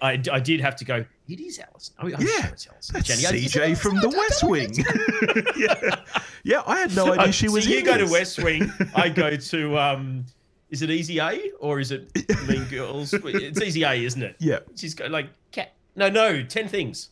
I, 0.00 0.12
I 0.32 0.38
did 0.40 0.60
have 0.60 0.76
to 0.76 0.84
go. 0.84 1.04
It 1.28 1.40
is 1.40 1.58
Allison. 1.58 1.94
I 1.98 2.04
mean, 2.04 2.14
I'm 2.14 2.22
Yeah, 2.22 2.28
sure 2.42 2.50
it's 2.52 2.66
Allison. 2.68 2.92
That's 2.94 3.08
Janney. 3.08 3.26
I- 3.26 3.40
is 3.44 3.56
it 3.56 3.60
CJ 3.62 3.78
from 3.78 3.96
The 4.00 4.08
West 4.10 4.44
Wing. 4.44 4.72
yeah. 5.56 5.96
yeah, 6.44 6.62
I 6.66 6.78
had 6.78 6.94
no 6.94 7.12
idea 7.18 7.32
she 7.32 7.48
so 7.48 7.54
was 7.54 7.66
you 7.66 7.80
in 7.80 7.84
go 7.84 7.98
this. 7.98 8.08
to 8.08 8.12
West 8.12 8.42
Wing. 8.44 8.72
I 8.94 9.08
go 9.08 9.34
to. 9.36 9.76
um 9.78 10.24
Is 10.74 10.82
it 10.82 10.90
Easy 10.90 11.20
A 11.20 11.40
or 11.60 11.78
is 11.78 11.92
it 11.92 12.10
Mean 12.48 12.64
Girls? 12.64 13.14
It's 13.14 13.60
Easy 13.62 13.84
A, 13.84 13.92
isn't 13.94 14.22
it? 14.22 14.34
Yeah, 14.40 14.58
She's 14.74 14.92
got 14.92 15.12
like 15.12 15.28
cat. 15.52 15.72
No, 15.94 16.08
no, 16.08 16.42
ten 16.42 16.66
things. 16.66 17.10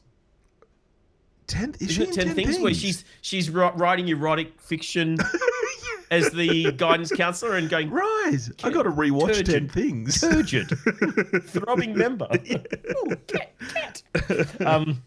ten. 1.47 1.75
Is 1.79 1.91
Isn't 1.91 1.95
she 1.95 2.03
it 2.03 2.19
in 2.19 2.27
ten, 2.27 2.35
things, 2.35 2.59
where 2.59 2.75
she's 2.75 3.05
she's 3.21 3.49
writing 3.51 4.09
erotic 4.09 4.61
fiction 4.61 5.17
as 6.11 6.31
the 6.31 6.73
guidance 6.73 7.13
counselor 7.13 7.57
and 7.57 7.71
going 7.71 7.89
right? 7.91 8.37
I 8.65 8.71
got 8.71 8.83
to 8.83 8.91
rewatch 8.91 9.29
Turgid. 9.37 9.47
Ten 9.47 9.69
Things. 9.69 10.21
turgid, 10.21 10.69
throbbing 11.47 11.97
member. 11.97 12.27
Ooh, 12.33 13.17
cat, 13.29 13.53
cat. 13.73 14.03
Um, 14.61 15.03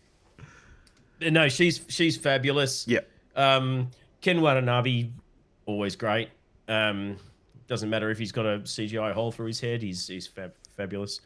no, 1.20 1.50
she's 1.50 1.82
she's 1.90 2.16
fabulous. 2.16 2.88
yeah, 2.88 3.00
Um, 3.36 3.90
Ken 4.22 4.40
Watanabe, 4.42 5.10
always 5.66 5.98
great. 5.98 6.30
Um, 6.70 7.18
doesn't 7.68 7.90
matter 7.90 8.10
if 8.10 8.18
he's 8.18 8.32
got 8.32 8.46
a 8.46 8.60
CGI 8.60 9.12
hole 9.14 9.32
through 9.32 9.48
his 9.48 9.60
head; 9.60 9.82
he's 9.82 10.08
he's 10.08 10.28
fab- 10.28 10.54
fabulous. 10.78 11.22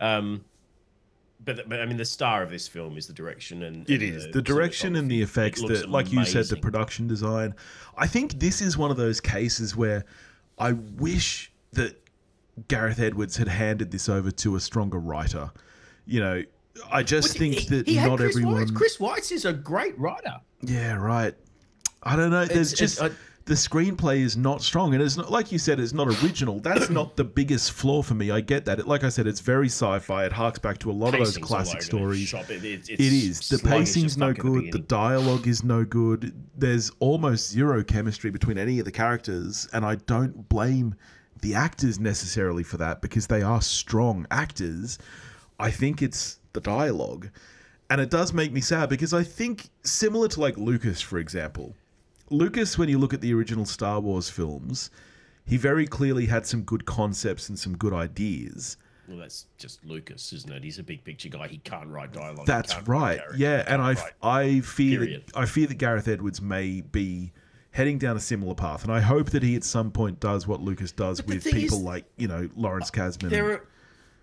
Um, 0.00 0.44
but, 1.44 1.68
but 1.68 1.80
I 1.80 1.86
mean, 1.86 1.96
the 1.98 2.04
star 2.04 2.42
of 2.42 2.50
this 2.50 2.66
film 2.66 2.96
is 2.96 3.06
the 3.06 3.12
direction 3.12 3.64
and 3.64 3.88
It 3.88 4.02
and 4.02 4.14
is 4.16 4.28
the 4.32 4.40
direction 4.42 4.96
and 4.96 5.10
the 5.10 5.20
effects 5.20 5.60
that, 5.62 5.90
like 5.90 6.10
you 6.10 6.24
said, 6.24 6.46
the 6.46 6.56
production 6.56 7.06
design. 7.06 7.54
I 7.96 8.06
think 8.06 8.38
this 8.40 8.62
is 8.62 8.78
one 8.78 8.90
of 8.90 8.96
those 8.96 9.20
cases 9.20 9.76
where 9.76 10.04
I 10.58 10.72
wish 10.72 11.52
that 11.72 12.00
Gareth 12.68 12.98
Edwards 13.00 13.36
had 13.36 13.48
handed 13.48 13.90
this 13.90 14.08
over 14.08 14.30
to 14.30 14.56
a 14.56 14.60
stronger 14.60 14.98
writer. 14.98 15.50
You 16.06 16.20
know, 16.20 16.42
I 16.90 17.02
just 17.02 17.36
think 17.36 17.54
He- 17.54 17.68
that 17.68 17.88
he 17.88 17.96
not 17.96 18.18
Chris 18.18 18.36
everyone. 18.36 18.74
Chris 18.74 18.96
Weitz 18.98 19.30
is 19.30 19.44
a 19.44 19.52
great 19.52 19.98
writer. 19.98 20.40
Yeah, 20.62 20.94
right. 20.96 21.34
I 22.02 22.16
don't 22.16 22.30
know. 22.30 22.44
There's 22.46 22.72
It's- 22.72 22.78
just 22.78 23.02
it's- 23.02 23.12
I- 23.12 23.33
the 23.46 23.54
screenplay 23.54 24.20
is 24.20 24.38
not 24.38 24.62
strong, 24.62 24.94
and 24.94 25.02
it's 25.02 25.18
not 25.18 25.30
like 25.30 25.52
you 25.52 25.58
said. 25.58 25.78
It's 25.78 25.92
not 25.92 26.08
original. 26.22 26.60
That's 26.60 26.88
not 26.88 27.16
the 27.16 27.24
biggest 27.24 27.72
flaw 27.72 28.00
for 28.00 28.14
me. 28.14 28.30
I 28.30 28.40
get 28.40 28.64
that. 28.64 28.78
It, 28.78 28.88
like 28.88 29.04
I 29.04 29.10
said, 29.10 29.26
it's 29.26 29.40
very 29.40 29.66
sci-fi. 29.66 30.24
It 30.24 30.32
harks 30.32 30.58
back 30.58 30.78
to 30.78 30.90
a 30.90 30.92
lot 30.92 31.12
of 31.12 31.20
those 31.20 31.36
classic 31.36 31.82
stories. 31.82 32.32
It, 32.32 32.64
it, 32.64 32.90
it's 32.98 33.48
The 33.50 33.58
pacing's 33.58 34.16
no 34.16 34.30
at 34.30 34.36
the 34.36 34.42
good. 34.42 34.72
The 34.72 34.78
dialogue 34.78 35.46
is 35.46 35.62
no 35.62 35.84
good. 35.84 36.32
There's 36.56 36.90
almost 37.00 37.50
zero 37.50 37.84
chemistry 37.84 38.30
between 38.30 38.56
any 38.56 38.78
of 38.78 38.86
the 38.86 38.92
characters, 38.92 39.68
and 39.74 39.84
I 39.84 39.96
don't 39.96 40.48
blame 40.48 40.94
the 41.42 41.54
actors 41.54 42.00
necessarily 42.00 42.62
for 42.62 42.78
that 42.78 43.02
because 43.02 43.26
they 43.26 43.42
are 43.42 43.60
strong 43.60 44.26
actors. 44.30 44.98
I 45.58 45.70
think 45.70 46.00
it's 46.00 46.38
the 46.54 46.60
dialogue. 46.62 47.28
And 47.90 48.00
it 48.00 48.08
does 48.08 48.32
make 48.32 48.50
me 48.50 48.62
sad 48.62 48.88
because 48.88 49.12
I 49.12 49.22
think 49.22 49.68
similar 49.82 50.28
to 50.28 50.40
like 50.40 50.56
Lucas, 50.56 51.02
for 51.02 51.18
example. 51.18 51.74
Lucas, 52.30 52.78
when 52.78 52.88
you 52.88 52.98
look 52.98 53.12
at 53.14 53.20
the 53.20 53.32
original 53.34 53.64
Star 53.66 54.00
Wars 54.00 54.30
films, 54.30 54.90
he 55.46 55.56
very 55.56 55.86
clearly 55.86 56.26
had 56.26 56.46
some 56.46 56.62
good 56.62 56.84
concepts 56.86 57.48
and 57.48 57.58
some 57.58 57.76
good 57.76 57.92
ideas. 57.92 58.76
Well, 59.06 59.18
that's 59.18 59.46
just 59.58 59.84
Lucas, 59.84 60.32
isn't 60.32 60.50
it? 60.50 60.64
He's 60.64 60.78
a 60.78 60.82
big 60.82 61.04
picture 61.04 61.28
guy. 61.28 61.46
He 61.48 61.58
can't 61.58 61.88
write 61.88 62.12
dialogue. 62.12 62.46
That's 62.46 62.74
right. 62.88 63.20
Yeah, 63.36 63.62
and 63.66 63.82
I, 63.82 63.94
can't 63.96 64.12
I 64.22 64.60
fear 64.60 65.00
period. 65.00 65.24
that 65.26 65.36
I 65.36 65.44
fear 65.44 65.66
that 65.66 65.74
Gareth 65.74 66.08
Edwards 66.08 66.40
may 66.40 66.80
be 66.80 67.32
heading 67.72 67.98
down 67.98 68.16
a 68.16 68.20
similar 68.20 68.54
path, 68.54 68.82
and 68.84 68.90
I 68.92 69.00
hope 69.00 69.30
that 69.30 69.42
he 69.42 69.56
at 69.56 69.64
some 69.64 69.90
point 69.90 70.20
does 70.20 70.46
what 70.46 70.62
Lucas 70.62 70.90
does 70.92 71.20
But 71.20 71.34
with 71.34 71.44
people 71.44 71.78
is- 71.78 71.84
like 71.84 72.06
you 72.16 72.28
know 72.28 72.48
Lawrence 72.56 72.88
uh, 72.88 72.92
Kasdan. 72.98 73.28
There 73.28 73.50
and- 73.50 73.60
are 73.60 73.66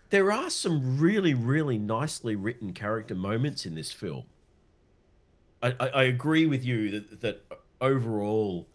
there 0.09 0.31
are 0.31 0.49
some 0.49 0.99
really 0.99 1.35
really 1.35 1.77
nicely 1.77 2.35
written 2.35 2.73
character 2.73 3.13
moments 3.13 3.67
in 3.67 3.75
this 3.75 3.91
film. 3.91 4.23
I, 5.61 5.75
I, 5.79 5.87
I 5.89 6.03
agree 6.05 6.47
with 6.47 6.65
you 6.65 6.89
that 6.89 7.21
that 7.21 7.43
overall 7.81 8.67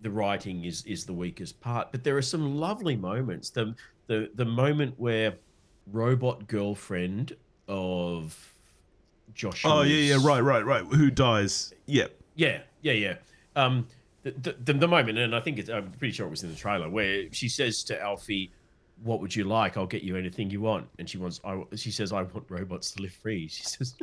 the 0.00 0.10
writing 0.10 0.64
is 0.64 0.84
is 0.86 1.04
the 1.04 1.12
weakest 1.12 1.60
part, 1.60 1.92
but 1.92 2.04
there 2.04 2.16
are 2.16 2.22
some 2.22 2.56
lovely 2.56 2.96
moments. 2.96 3.50
The 3.50 3.74
the 4.06 4.30
the 4.34 4.44
moment 4.44 4.94
where 4.98 5.34
robot 5.92 6.46
girlfriend 6.46 7.36
of 7.68 8.54
Josh. 9.34 9.62
oh 9.64 9.82
yeah, 9.82 10.14
yeah, 10.14 10.26
right, 10.26 10.40
right, 10.40 10.64
right. 10.64 10.84
Who 10.84 11.10
dies? 11.10 11.74
Yep. 11.86 12.16
Yeah, 12.36 12.60
yeah, 12.82 12.92
yeah. 12.92 13.14
Um, 13.56 13.86
the, 14.22 14.54
the, 14.64 14.72
the 14.72 14.88
moment, 14.88 15.18
and 15.18 15.34
I 15.34 15.40
think 15.40 15.58
it's, 15.58 15.68
I'm 15.70 15.90
pretty 15.92 16.12
sure 16.12 16.26
it 16.26 16.30
was 16.30 16.42
in 16.42 16.50
the 16.50 16.56
trailer, 16.56 16.88
where 16.88 17.24
she 17.32 17.48
says 17.48 17.82
to 17.84 18.00
Alfie, 18.00 18.50
"What 19.02 19.20
would 19.20 19.34
you 19.34 19.44
like? 19.44 19.76
I'll 19.76 19.86
get 19.86 20.02
you 20.02 20.16
anything 20.16 20.50
you 20.50 20.60
want." 20.60 20.88
And 20.98 21.08
she 21.08 21.18
wants, 21.18 21.40
I, 21.44 21.62
she 21.74 21.90
says, 21.90 22.12
"I 22.12 22.22
want 22.22 22.44
robots 22.48 22.92
to 22.92 23.02
live 23.02 23.12
free." 23.12 23.48
She 23.48 23.64
says, 23.64 23.94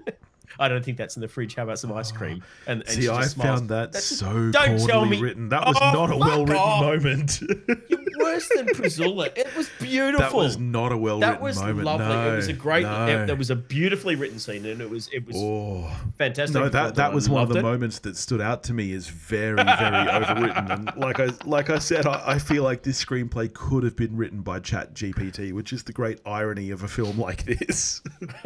"I 0.60 0.68
don't 0.68 0.84
think 0.84 0.98
that's 0.98 1.16
in 1.16 1.22
the 1.22 1.28
fridge. 1.28 1.56
How 1.56 1.64
about 1.64 1.80
some 1.80 1.92
ice 1.94 2.12
cream?" 2.12 2.42
Ah, 2.44 2.72
and, 2.72 2.82
and 2.82 2.90
See, 2.90 3.08
I 3.10 3.24
smiles. 3.26 3.34
found 3.36 3.70
that 3.70 3.92
That's- 3.94 4.06
so 4.06 4.52
Don't 4.52 4.78
tell 4.80 5.00
poorly 5.02 5.10
me- 5.18 5.22
written. 5.22 5.50
That 5.50 5.66
was 5.68 5.78
Oh, 5.82 5.92
not 5.94 6.12
a 6.12 6.18
well 6.18 6.46
written 6.46 6.64
moment. 6.64 7.42
You're 7.90 8.00
worse 8.20 8.50
than 8.56 8.66
Priscilla. 8.68 9.30
It 9.36 9.56
was 9.56 9.70
beautiful. 9.80 10.20
that 10.20 10.34
was 10.34 10.58
not 10.58 10.92
a 10.92 10.98
well 10.98 11.20
That 11.20 11.30
written 11.34 11.44
was 11.44 11.60
moment. 11.62 11.84
lovely. 11.86 12.08
No, 12.08 12.34
it 12.34 12.36
was 12.38 12.48
a 12.48 12.54
great. 12.54 12.84
No. 12.84 13.26
It, 13.30 13.38
was 13.38 13.50
a 13.50 13.56
beautifully 13.56 14.16
written 14.16 14.40
scene, 14.40 14.66
and 14.66 14.82
it 14.82 14.90
was 14.90 15.10
it 15.14 15.26
was 15.26 15.36
Oh. 15.38 15.90
fantastic. 16.18 16.56
No, 16.56 16.70
that 16.70 16.96
that 16.96 17.14
was 17.14 17.30
one 17.30 17.44
of 17.44 17.50
the 17.50 17.60
it. 17.60 17.64
moments 17.64 18.00
that 18.00 18.18
stood 18.18 18.42
out 18.42 18.64
to 18.64 18.74
me 18.74 18.94
as 18.94 19.08
very, 19.08 19.56
very 19.56 19.66
overwritten. 19.68 20.70
And 20.72 20.92
like 20.98 21.20
I 21.20 21.30
like 21.46 21.70
I 21.70 21.78
said, 21.80 22.06
I, 22.06 22.22
I 22.26 22.40
feel 22.40 22.64
like 22.64 22.84
this 22.84 23.04
screenplay 23.04 23.54
could 23.54 23.84
have 23.84 23.96
been 23.96 24.16
written 24.18 24.42
by 24.42 24.60
Chat 24.60 24.94
GPT, 24.94 25.54
which 25.54 25.72
is 25.74 25.84
the 25.84 25.94
great 25.94 26.20
irony 26.26 26.72
of 26.72 26.84
a 26.84 26.88
film 26.88 27.18
like 27.20 27.44
this. 27.46 28.02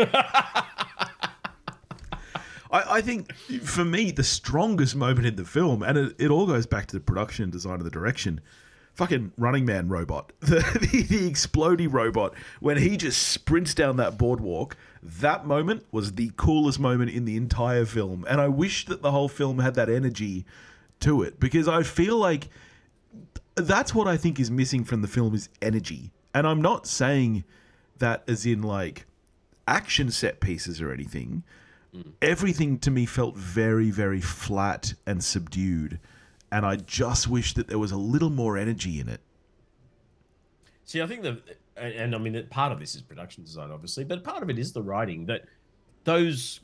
I, 2.72 2.98
I 2.98 3.01
think 3.01 3.34
for 3.36 3.86
me, 3.86 4.12
the 4.12 4.24
strongest 4.24 4.96
moment 4.96 5.28
in 5.28 5.36
the 5.36 5.46
film, 5.46 5.84
and 5.84 5.98
it, 5.98 6.16
it 6.18 6.32
all 6.32 6.48
goes 6.48 6.66
back 6.66 6.88
to 6.88 6.96
the 6.96 7.01
production, 7.01 7.50
design, 7.50 7.75
and 7.75 7.86
the 7.86 7.92
direction. 7.92 8.42
Fucking 8.94 9.32
Running 9.38 9.66
Man 9.66 9.88
robot, 9.88 10.34
the, 10.42 10.60
the 10.82 11.01
the 11.04 11.32
explodey 11.32 11.92
robot, 11.92 12.34
when 12.60 12.78
he 12.78 12.98
just 12.98 13.30
sprints 13.30 13.74
down 13.74 13.98
that 13.98 14.18
boardwalk, 14.18 14.75
that 15.01 15.46
moment 15.46 15.86
was 15.92 16.13
the 16.13 16.32
coolest 16.36 16.80
moment 16.80 17.12
in 17.12 17.25
the 17.25 17.38
entire 17.38 17.86
film, 17.86 18.25
and 18.30 18.42
I 18.42 18.48
wish 18.48 18.86
that 18.86 19.01
the 19.01 19.12
whole 19.12 19.30
film 19.30 19.60
had 19.60 19.75
that 19.75 19.90
energy 19.90 20.46
to 21.00 21.24
it 21.24 21.40
because 21.40 21.68
I 21.68 21.84
feel 21.84 22.18
like 22.18 22.50
that's 23.56 23.96
what 23.96 24.08
I 24.08 24.18
think 24.18 24.40
is 24.40 24.51
missing 24.51 24.84
from 24.84 25.01
the 25.01 25.08
film 25.08 25.34
is 25.34 25.48
energy, 25.62 26.12
and 26.34 26.46
I'm 26.46 26.62
not 26.62 26.86
saying 26.86 27.46
that 28.00 28.24
as 28.28 28.46
in 28.46 28.62
like 28.62 29.06
action 29.68 30.12
set 30.12 30.42
pieces 30.42 30.82
or 30.82 30.92
anything 30.92 31.44
Mm. 31.95 32.13
everything 32.21 32.79
to 32.79 32.91
me 32.91 33.05
felt 33.05 33.36
very, 33.36 33.91
very 33.91 34.21
flat 34.21 34.93
and 35.05 35.21
subdued. 35.21 36.00
And 36.50 36.65
I 36.65 36.77
just 36.77 37.27
wish 37.27 37.53
that 37.55 37.67
there 37.67 37.79
was 37.79 37.91
a 37.91 37.98
little 37.98 38.29
more 38.29 38.57
energy 38.57 39.00
in 39.01 39.10
it. 39.10 39.19
See, 40.86 41.01
I 41.01 41.07
think 41.07 41.21
the 41.24 41.41
and, 41.77 41.93
and 41.93 42.15
I 42.15 42.17
mean 42.17 42.33
that 42.33 42.50
part 42.50 42.71
of 42.71 42.79
this 42.79 42.95
is 42.95 43.01
production 43.01 43.43
design, 43.43 43.71
obviously, 43.71 44.03
but 44.03 44.24
part 44.24 44.41
of 44.41 44.50
it 44.50 44.57
is 44.57 44.71
the 44.71 44.81
writing. 44.81 45.25
That 45.25 45.45
those, 46.03 46.62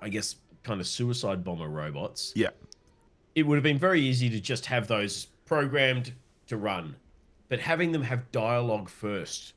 I 0.00 0.08
guess, 0.08 0.36
kind 0.62 0.80
of 0.80 0.86
suicide 0.86 1.44
bomber 1.44 1.68
robots. 1.68 2.32
Yeah. 2.34 2.50
It 3.34 3.42
would 3.46 3.56
have 3.56 3.62
been 3.62 3.78
very 3.78 4.00
easy 4.00 4.30
to 4.30 4.40
just 4.40 4.64
have 4.66 4.88
those 4.88 5.26
programmed 5.44 6.12
to 6.46 6.56
run, 6.56 6.96
but 7.48 7.60
having 7.60 7.92
them 7.92 8.02
have 8.02 8.30
dialogue 8.32 8.88
first, 8.88 9.52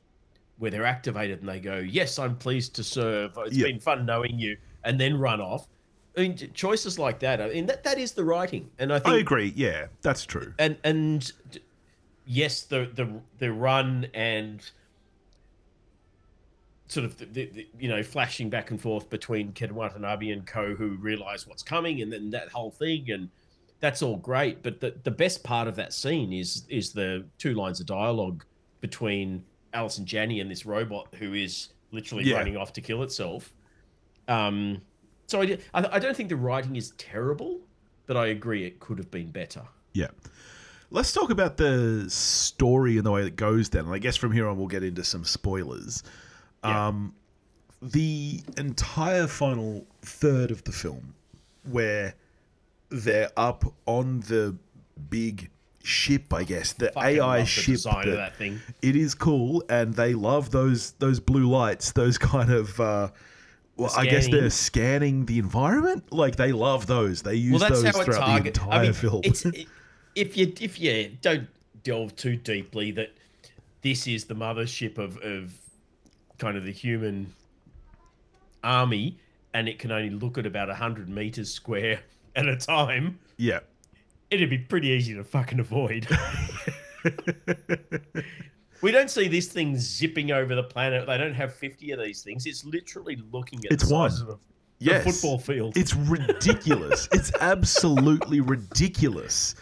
where 0.58 0.70
they're 0.70 0.84
activated 0.84 1.40
and 1.40 1.48
they 1.48 1.60
go, 1.60 1.78
"Yes, 1.78 2.18
I'm 2.18 2.36
pleased 2.36 2.74
to 2.76 2.84
serve. 2.84 3.32
It's 3.46 3.56
Yeah. 3.56 3.66
been 3.68 3.80
fun 3.80 4.04
knowing 4.04 4.38
you," 4.38 4.56
and 4.84 5.00
then 5.00 5.18
run 5.18 5.40
off. 5.40 5.66
I 6.16 6.22
mean, 6.22 6.36
choices 6.54 6.98
like 6.98 7.20
that. 7.20 7.40
I 7.40 7.48
mean, 7.48 7.66
that 7.66 7.84
that 7.84 7.98
is 7.98 8.12
the 8.12 8.24
writing, 8.24 8.68
and 8.78 8.92
I 8.92 8.98
think 8.98 9.14
I 9.14 9.18
agree. 9.18 9.52
Yeah, 9.54 9.86
that's 10.02 10.24
true. 10.26 10.52
and 10.58 10.76
and 10.84 11.30
yes, 12.26 12.62
the 12.62 12.90
the 12.94 13.20
the 13.38 13.52
run 13.52 14.08
and 14.14 14.68
sort 16.88 17.06
of 17.06 17.16
the, 17.18 17.24
the, 17.26 17.44
the, 17.46 17.68
you 17.78 17.88
know 17.88 18.02
flashing 18.02 18.50
back 18.50 18.70
and 18.70 18.80
forth 18.80 19.08
between 19.08 19.52
Ken 19.52 19.74
Watanabe 19.74 20.30
and 20.30 20.46
Co, 20.46 20.74
who 20.74 20.96
realize 21.00 21.46
what's 21.46 21.62
coming, 21.62 22.02
and 22.02 22.12
then 22.12 22.30
that 22.30 22.48
whole 22.48 22.70
thing, 22.72 23.10
and 23.10 23.28
that's 23.78 24.02
all 24.02 24.16
great. 24.16 24.62
But 24.62 24.80
the 24.80 24.94
the 25.04 25.10
best 25.12 25.44
part 25.44 25.68
of 25.68 25.76
that 25.76 25.92
scene 25.92 26.32
is 26.32 26.64
is 26.68 26.92
the 26.92 27.24
two 27.38 27.54
lines 27.54 27.80
of 27.80 27.86
dialogue 27.86 28.44
between 28.80 29.44
Allison 29.72 30.04
Janney 30.04 30.40
and 30.40 30.50
this 30.50 30.66
robot 30.66 31.14
who 31.18 31.34
is 31.34 31.68
literally 31.92 32.24
Yeah. 32.24 32.38
running 32.38 32.56
off 32.56 32.72
to 32.74 32.80
kill 32.80 33.02
itself. 33.02 33.52
Um, 34.30 34.80
so 35.26 35.42
I, 35.42 35.58
I 35.74 35.96
I 35.96 35.98
don't 35.98 36.16
think 36.16 36.28
the 36.28 36.36
writing 36.36 36.76
is 36.76 36.92
terrible, 36.98 37.60
but 38.06 38.16
I 38.16 38.26
agree 38.28 38.64
it 38.64 38.80
could 38.80 38.98
have 38.98 39.10
been 39.10 39.30
better. 39.30 39.62
Yeah. 39.92 40.08
Let's 40.92 41.12
talk 41.12 41.30
about 41.30 41.56
the 41.56 42.06
story 42.10 42.96
and 42.96 43.06
the 43.06 43.12
way 43.12 43.22
it 43.24 43.36
goes 43.36 43.68
then. 43.68 43.84
And 43.84 43.94
I 43.94 43.98
guess 43.98 44.16
from 44.16 44.32
here 44.32 44.48
on, 44.48 44.56
we'll 44.58 44.66
get 44.66 44.82
into 44.82 45.04
some 45.04 45.24
spoilers. 45.24 46.02
Yeah. 46.64 46.88
Um, 46.88 47.14
the 47.80 48.40
entire 48.58 49.26
final 49.28 49.86
third 50.02 50.50
of 50.50 50.64
the 50.64 50.72
film, 50.72 51.14
where 51.70 52.14
they're 52.88 53.30
up 53.36 53.64
on 53.86 54.20
the 54.20 54.56
big 55.10 55.48
ship, 55.82 56.34
I 56.34 56.42
guess, 56.42 56.72
the 56.72 56.90
Fucking 56.92 57.18
AI 57.20 57.40
the 57.40 57.46
ship. 57.46 57.76
of 57.76 57.82
that- 58.04 58.06
that 58.16 58.36
thing. 58.36 58.60
it 58.82 58.96
is 58.96 59.14
cool 59.14 59.62
and 59.70 59.94
they 59.94 60.12
love 60.14 60.50
those 60.50 60.90
those 60.98 61.20
blue 61.20 61.48
lights 61.48 61.92
those 61.92 62.18
kind 62.32 62.50
of 62.50 62.78
uh 62.80 63.08
well 63.80 63.92
i 63.96 64.04
guess 64.06 64.28
they're 64.28 64.50
scanning 64.50 65.26
the 65.26 65.38
environment 65.38 66.12
like 66.12 66.36
they 66.36 66.52
love 66.52 66.86
those 66.86 67.22
they 67.22 67.34
use 67.34 67.52
Well, 67.60 67.68
that's 67.70 67.82
those 67.82 67.96
how 67.96 68.02
throughout 68.04 68.20
the 68.20 68.32
target. 68.32 68.46
entire 68.58 68.78
I 68.78 68.82
mean, 68.82 68.92
film 68.92 69.20
it's 69.24 69.44
it, 69.46 69.66
if 70.14 70.36
you 70.36 70.52
if 70.60 70.80
you 70.80 71.16
don't 71.22 71.48
delve 71.82 72.14
too 72.16 72.36
deeply 72.36 72.90
that 72.92 73.12
this 73.82 74.06
is 74.06 74.24
the 74.26 74.34
mothership 74.34 74.98
of 74.98 75.16
of 75.18 75.52
kind 76.38 76.56
of 76.56 76.64
the 76.64 76.72
human 76.72 77.32
army, 78.62 79.16
and 79.54 79.68
it 79.68 79.78
can 79.78 79.90
only 79.90 80.10
look 80.10 80.36
at 80.38 80.44
about 80.46 80.68
hundred 80.70 81.08
meters 81.08 81.52
square 81.52 82.00
at 82.36 82.46
a 82.46 82.56
time. 82.56 83.18
yeah 83.38 83.60
It'd 84.30 84.48
be 84.50 84.58
pretty 84.58 84.88
easy 84.88 85.14
to 85.14 85.24
fucking 85.24 85.58
avoid. 85.60 86.06
we 88.82 88.90
don't 88.90 89.10
see 89.10 89.28
this 89.28 89.48
thing 89.48 89.76
zipping 89.76 90.30
over 90.32 90.54
the 90.54 90.62
planet. 90.62 91.06
They 91.06 91.18
don't 91.18 91.34
have 91.34 91.54
fifty 91.54 91.90
of 91.92 92.00
these 92.00 92.22
things. 92.22 92.46
It's 92.46 92.64
literally 92.64 93.16
looking 93.32 93.58
at 93.66 93.72
It's 93.72 93.84
the 93.84 93.88
size 93.90 94.22
one. 94.22 94.32
of 94.32 94.36
a, 94.36 94.38
yes 94.82 95.04
football 95.04 95.38
field. 95.38 95.76
it's 95.76 95.94
ridiculous 95.94 97.06
it's 97.12 97.30
absolutely 97.42 98.40
ridiculous 98.40 99.54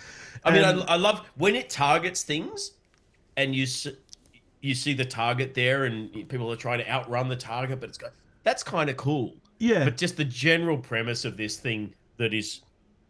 I 0.45 0.53
mean, 0.53 0.63
I, 0.65 0.71
I 0.83 0.97
love 0.97 1.27
when 1.37 1.57
it 1.57 1.69
targets 1.69 2.23
things, 2.23 2.73
and 3.37 3.55
you 3.57 3.67
you 4.61 4.75
see 4.75 4.95
the 4.95 5.05
target 5.05 5.53
there, 5.55 5.85
and 5.85 6.13
people 6.29 6.51
are 6.53 6.57
trying 6.57 6.79
to 6.79 6.89
outrun 6.89 7.29
the 7.29 7.37
target, 7.37 7.81
but 7.81 7.89
it's 7.89 7.99
go. 7.99 8.07
that's 8.45 8.63
kind 8.63 8.89
of 8.89 8.97
cool. 8.97 9.35
Yeah. 9.59 9.85
But 9.85 9.97
just 9.97 10.17
the 10.17 10.25
general 10.25 10.79
premise 10.79 11.25
of 11.25 11.37
this 11.37 11.57
thing 11.57 11.93
that 12.19 12.33
is 12.33 12.61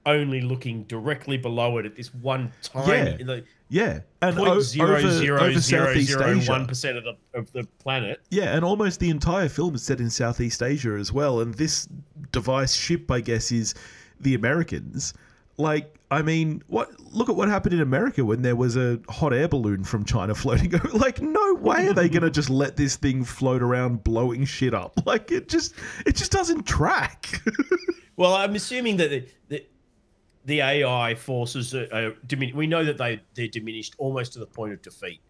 only 0.07 0.41
looking 0.41 0.85
directly 0.85 1.37
below 1.37 1.77
it 1.79 1.85
at 1.87 1.95
this 1.95 2.15
one 2.15 2.51
time. 2.63 3.19
Yeah. 3.21 3.27
like 3.27 3.45
yeah. 3.69 4.01
And 4.21 4.37
point 4.37 4.63
zero 4.63 4.97
over, 4.97 5.11
zero 5.11 5.41
over 5.41 5.59
zero 5.61 5.87
Southeast 5.87 6.09
zero 6.11 6.37
Asia. 6.37 6.51
one 6.51 6.67
percent 6.67 6.99
of 6.99 7.05
the 7.05 7.17
of 7.35 7.53
the 7.53 7.65
planet. 7.79 8.21
Yeah, 8.31 8.55
and 8.55 8.65
almost 8.65 9.01
the 9.01 9.11
entire 9.11 9.49
film 9.49 9.75
is 9.75 9.83
set 9.83 10.01
in 10.01 10.11
Southeast 10.11 10.63
Asia 10.63 10.93
as 10.99 11.13
well. 11.13 11.41
And 11.41 11.55
this 11.55 11.89
device 12.33 12.75
ship, 12.75 13.11
I 13.11 13.21
guess, 13.21 13.53
is 13.53 13.75
the 14.21 14.35
Americans. 14.35 15.15
Like, 15.57 15.99
I 16.11 16.23
mean, 16.23 16.63
what? 16.69 16.89
Look 17.13 17.29
at 17.29 17.37
what 17.37 17.49
happened 17.49 17.75
in 17.75 17.81
America 17.81 18.25
when 18.25 18.43
there 18.43 18.57
was 18.57 18.77
a 18.77 19.01
hot 19.09 19.33
air 19.33 19.49
balloon 19.49 19.85
from 19.85 20.05
China 20.05 20.35
floating. 20.35 20.75
over. 20.75 20.89
Like, 20.89 21.21
no 21.21 21.55
way 21.55 21.89
are 21.89 21.95
they 21.95 22.09
going 22.09 22.23
to 22.23 22.31
just 22.31 22.49
let 22.51 22.77
this 22.77 22.97
thing 22.97 23.25
float 23.25 23.63
around 23.63 24.05
blowing 24.05 24.45
shit 24.45 24.75
up. 24.75 24.95
Like, 25.07 25.31
it 25.33 25.49
just, 25.49 25.75
it 26.07 26.17
just 26.17 26.33
doesn't 26.33 26.67
track. 26.67 27.41
Well, 28.19 28.35
I'm 28.35 28.57
assuming 28.57 28.97
that 28.97 29.11
the, 29.11 29.29
the, 29.47 29.65
the 30.49 30.63
AI 30.63 31.15
forces 31.15 31.75
are, 31.75 31.85
are 31.93 32.13
dimin- 32.27 32.55
We 32.55 32.67
know 32.67 32.83
that 32.83 32.97
they 32.97 33.21
they're 33.35 33.49
diminished 33.49 33.95
almost 33.99 34.33
to 34.33 34.39
the 34.39 34.47
point 34.47 34.73
of 34.73 34.81
defeat, 34.81 35.21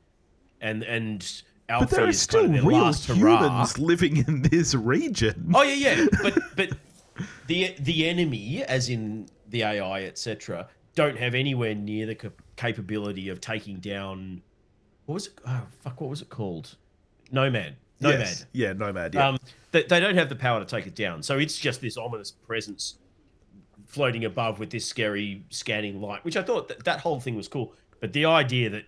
and 0.61 0.85
and 0.85 1.21
Alfie 1.69 1.87
but 1.87 1.91
there 1.97 2.09
are 2.09 2.13
still 2.13 2.45
kind 2.45 2.57
of 2.57 2.65
real 2.65 2.79
last 2.79 3.07
hurrah. 3.07 3.49
humans 3.49 3.79
living 3.79 4.19
in 4.19 4.43
this 4.43 4.77
region. 4.77 5.51
Oh 5.53 5.63
yeah, 5.63 5.75
yeah, 5.75 6.07
but 6.23 6.39
but 6.57 6.71
the 7.49 7.75
the 7.81 8.09
enemy, 8.09 8.63
as 8.63 8.89
in 8.89 9.29
the 9.49 9.65
AI, 9.65 10.05
etc., 10.05 10.69
don't 10.95 11.19
have 11.19 11.35
anywhere 11.35 11.75
near 11.75 12.07
the 12.07 12.15
cap- 12.15 12.41
capability 12.55 13.29
of 13.29 13.41
taking 13.41 13.79
down. 13.81 14.41
What 15.07 15.15
was 15.15 15.27
it? 15.27 15.33
Oh 15.49 15.63
fuck! 15.81 16.01
What 16.01 16.11
was 16.11 16.23
it 16.23 16.29
called? 16.29 16.77
Nomad. 17.33 17.75
Nomad. 18.01 18.21
Yes. 18.21 18.47
Yeah, 18.53 18.73
Nomad. 18.73 19.15
Yeah. 19.17 19.31
Um, 19.31 19.39
they, 19.73 19.83
they 19.83 19.99
don't 19.99 20.15
have 20.15 20.29
the 20.29 20.37
power 20.37 20.61
to 20.61 20.65
take 20.65 20.87
it 20.87 20.95
down, 20.95 21.25
so 21.25 21.39
it's 21.39 21.59
just 21.59 21.81
this 21.81 21.97
ominous 21.97 22.31
presence 22.31 22.99
floating 23.89 24.25
above 24.25 24.59
with 24.61 24.71
this 24.71 24.87
scary 24.87 25.43
scanning 25.51 26.01
light, 26.01 26.25
which 26.25 26.37
I 26.37 26.43
thought 26.43 26.69
that, 26.69 26.85
that 26.85 27.01
whole 27.01 27.19
thing 27.21 27.35
was 27.35 27.49
cool. 27.49 27.75
But 28.01 28.13
the 28.13 28.25
idea 28.27 28.71
that 28.71 28.85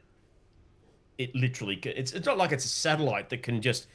it 1.18 1.34
literally 1.34 1.76
it's, 1.84 2.12
it's 2.12 2.26
not 2.26 2.38
like 2.38 2.52
it's 2.52 2.64
a 2.64 2.68
satellite 2.68 3.28
that 3.30 3.42
can 3.42 3.60
just 3.60 3.88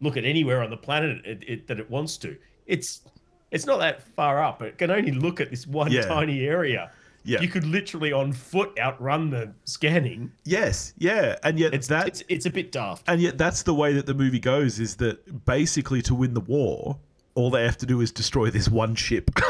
look 0.00 0.16
at 0.16 0.24
anywhere 0.24 0.62
on 0.62 0.70
the 0.70 0.76
planet 0.76 1.24
it, 1.26 1.42
it, 1.46 1.66
that 1.66 1.78
it 1.80 1.90
wants 1.90 2.16
to. 2.18 2.36
It's 2.66 3.02
it's 3.50 3.66
not 3.66 3.78
that 3.80 4.02
far 4.02 4.42
up. 4.42 4.62
It 4.62 4.78
can 4.78 4.90
only 4.90 5.12
look 5.12 5.40
at 5.40 5.50
this 5.50 5.66
one 5.66 5.90
Yeah. 5.92 6.02
tiny 6.06 6.44
area. 6.46 6.90
Yeah. 7.24 7.40
You 7.40 7.48
could 7.48 7.64
literally 7.64 8.12
on 8.12 8.32
foot 8.32 8.76
outrun 8.80 9.30
the 9.30 9.52
scanning. 9.64 10.32
yes. 10.44 10.92
Yeah. 10.98 11.36
And 11.44 11.58
yet 11.58 11.72
It's 11.74 11.86
that 11.88 12.08
it's 12.08 12.22
it's 12.28 12.46
a 12.46 12.50
bit 12.50 12.72
daft. 12.72 13.04
And 13.08 13.20
yet, 13.20 13.38
that's 13.38 13.62
the 13.62 13.74
way 13.74 13.92
that 13.94 14.06
the 14.06 14.14
movie 14.14 14.40
goes: 14.40 14.80
is 14.80 14.96
that 14.96 15.44
basically 15.44 16.02
to 16.02 16.14
win 16.14 16.34
the 16.34 16.40
war, 16.40 16.98
all 17.34 17.50
they 17.50 17.62
have 17.64 17.76
to 17.78 17.86
do 17.86 18.00
is 18.00 18.10
destroy 18.10 18.50
this 18.50 18.68
one 18.68 18.94
ship. 18.94 19.30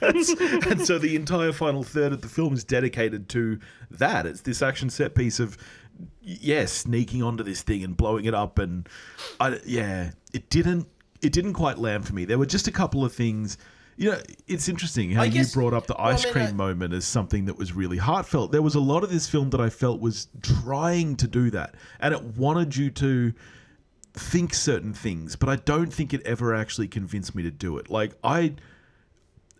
and 0.00 0.86
so 0.86 0.98
the 0.98 1.14
entire 1.16 1.52
final 1.52 1.82
third 1.82 2.12
of 2.12 2.22
the 2.22 2.28
film 2.28 2.54
is 2.54 2.64
dedicated 2.64 3.28
to 3.30 3.58
that. 3.90 4.26
It's 4.26 4.40
this 4.42 4.62
action 4.62 4.90
set 4.90 5.14
piece 5.14 5.40
of, 5.40 5.58
yeah, 6.22 6.66
sneaking 6.66 7.22
onto 7.22 7.44
this 7.44 7.62
thing 7.62 7.84
and 7.84 7.96
blowing 7.96 8.24
it 8.24 8.34
up, 8.34 8.58
and 8.58 8.88
I, 9.40 9.60
yeah, 9.66 10.12
it 10.32 10.48
didn't, 10.50 10.86
it 11.20 11.32
didn't 11.32 11.52
quite 11.54 11.78
land 11.78 12.06
for 12.06 12.14
me. 12.14 12.24
There 12.24 12.38
were 12.38 12.46
just 12.46 12.68
a 12.68 12.72
couple 12.72 13.04
of 13.04 13.12
things. 13.12 13.58
You 13.98 14.12
know, 14.12 14.18
it's 14.48 14.68
interesting 14.70 15.10
how 15.10 15.22
I 15.22 15.26
you 15.26 15.44
brought 15.52 15.74
up 15.74 15.86
the 15.86 15.94
well, 15.98 16.06
I 16.06 16.12
ice 16.12 16.24
mean, 16.24 16.32
cream 16.32 16.46
I- 16.46 16.52
moment 16.52 16.94
as 16.94 17.04
something 17.04 17.44
that 17.44 17.58
was 17.58 17.74
really 17.74 17.98
heartfelt. 17.98 18.50
There 18.50 18.62
was 18.62 18.74
a 18.74 18.80
lot 18.80 19.04
of 19.04 19.10
this 19.10 19.28
film 19.28 19.50
that 19.50 19.60
I 19.60 19.68
felt 19.68 20.00
was 20.00 20.28
trying 20.40 21.16
to 21.16 21.28
do 21.28 21.50
that, 21.50 21.74
and 22.00 22.14
it 22.14 22.22
wanted 22.22 22.74
you 22.74 22.90
to 22.90 23.34
think 24.14 24.54
certain 24.54 24.92
things, 24.94 25.36
but 25.36 25.48
I 25.48 25.56
don't 25.56 25.92
think 25.92 26.12
it 26.14 26.22
ever 26.26 26.54
actually 26.54 26.88
convinced 26.88 27.34
me 27.34 27.42
to 27.42 27.50
do 27.50 27.76
it. 27.78 27.90
Like 27.90 28.12
I. 28.24 28.54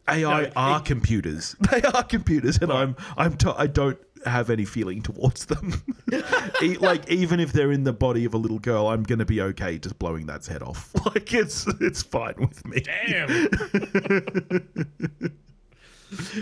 AI 0.09 0.42
No, 0.42 0.50
are 0.56 0.78
it- 0.78 0.85
computers. 0.85 1.54
They 1.71 1.82
are 1.82 2.02
computers, 2.02 2.59
and 2.59 2.73
I'm 2.73 2.97
I'm 3.16 3.37
t- 3.37 3.52
I 3.56 3.66
don't 3.66 3.99
have 4.26 4.50
any 4.50 4.64
feeling 4.64 5.02
towards 5.02 5.47
them. 5.47 5.82
E- 6.62 6.76
like 6.76 7.11
even 7.11 7.40
if 7.40 7.52
they're 7.52 7.73
in 7.73 7.85
the 7.85 7.92
body 7.92 8.25
of 8.25 8.35
a 8.35 8.37
little 8.37 8.59
girl, 8.59 8.87
I'm 8.88 9.02
gonna 9.02 9.25
be 9.25 9.40
okay 9.40 9.78
just 9.78 9.99
blowing 9.99 10.26
that 10.26 10.44
head 10.47 10.62
off. 10.62 10.90
Like 11.06 11.33
it's 11.35 11.66
it's 11.81 12.03
fine 12.03 12.35
with 12.38 12.64
me. 12.66 12.81
Damn. 12.81 13.48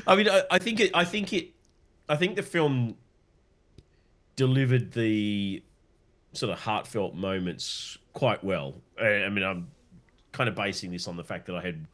I 0.06 0.16
mean, 0.16 0.28
I, 0.28 0.42
I 0.50 0.58
think 0.58 0.80
it. 0.80 0.90
I 0.94 1.04
think 1.04 1.32
it. 1.32 1.50
I 2.08 2.16
think 2.16 2.36
the 2.36 2.42
film 2.42 2.96
delivered 4.36 4.92
the 4.92 5.62
sort 6.32 6.52
of 6.52 6.58
heartfelt 6.60 7.14
moments 7.14 7.98
quite 8.12 8.42
well. 8.42 8.74
I, 9.00 9.24
I 9.24 9.28
mean, 9.28 9.44
I'm 9.44 9.68
kind 10.32 10.48
of 10.48 10.54
basing 10.54 10.90
this 10.90 11.06
on 11.08 11.16
the 11.16 11.24
fact 11.24 11.46
that 11.46 11.54
I 11.56 11.62
had 11.62 11.86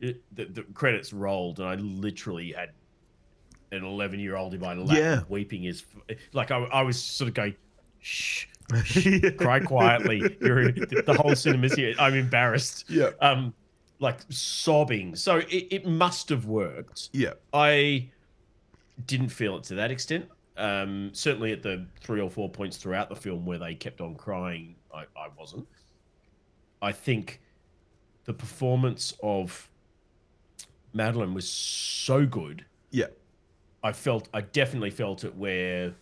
it, 0.00 0.22
the, 0.34 0.44
the 0.46 0.62
credits 0.74 1.12
rolled, 1.12 1.58
and 1.60 1.68
I 1.68 1.74
literally 1.76 2.52
had 2.52 2.70
an 3.72 3.84
11 3.84 4.20
year 4.20 4.36
old 4.36 4.54
in 4.54 4.60
my 4.60 4.74
lap 4.74 4.96
Yeah. 4.96 5.20
weeping 5.28 5.62
his 5.64 5.84
like 6.32 6.50
I, 6.52 6.58
I 6.58 6.82
was 6.82 7.02
sort 7.02 7.28
of 7.28 7.34
going 7.34 7.56
shh, 7.98 8.46
shh 8.84 9.08
cry 9.38 9.58
quietly. 9.60 10.36
You're 10.40 10.70
the 10.72 11.16
whole 11.20 11.34
cinema's 11.34 11.74
here. 11.74 11.94
I'm 11.98 12.14
embarrassed. 12.14 12.84
Yeah. 12.88 13.10
um 13.20 13.52
like 13.98 14.18
sobbing. 14.28 15.16
So 15.16 15.38
it, 15.38 15.66
it 15.70 15.86
must 15.86 16.28
have 16.28 16.44
worked. 16.46 17.08
Yeah. 17.12 17.32
i 17.52 18.08
didn't 19.06 19.30
feel 19.30 19.56
it 19.56 19.64
to 19.64 19.74
that 19.74 19.90
extent. 19.90 20.26
Um 20.56 21.10
certainly 21.12 21.52
at 21.52 21.62
the 21.62 21.86
three 22.00 22.20
or 22.20 22.30
four 22.30 22.48
points 22.48 22.76
throughout 22.76 23.08
the 23.08 23.16
film 23.16 23.44
where 23.44 23.58
they 23.58 23.74
kept 23.74 24.00
on 24.00 24.14
crying 24.14 24.76
i, 24.94 25.00
I 25.16 25.26
wasn't. 25.36 25.66
I 26.80 26.92
think 26.92 27.40
the 28.26 28.32
performance 28.32 29.12
of 29.24 29.68
madeline 30.96 31.34
was 31.34 31.48
so 31.48 32.26
good 32.26 32.64
Yeah. 32.90 33.06
I 33.84 33.92
felt 33.92 34.28
I 34.34 34.40
definitely 34.40 34.90
felt 34.90 35.22
it 35.24 35.34
where 35.36 35.94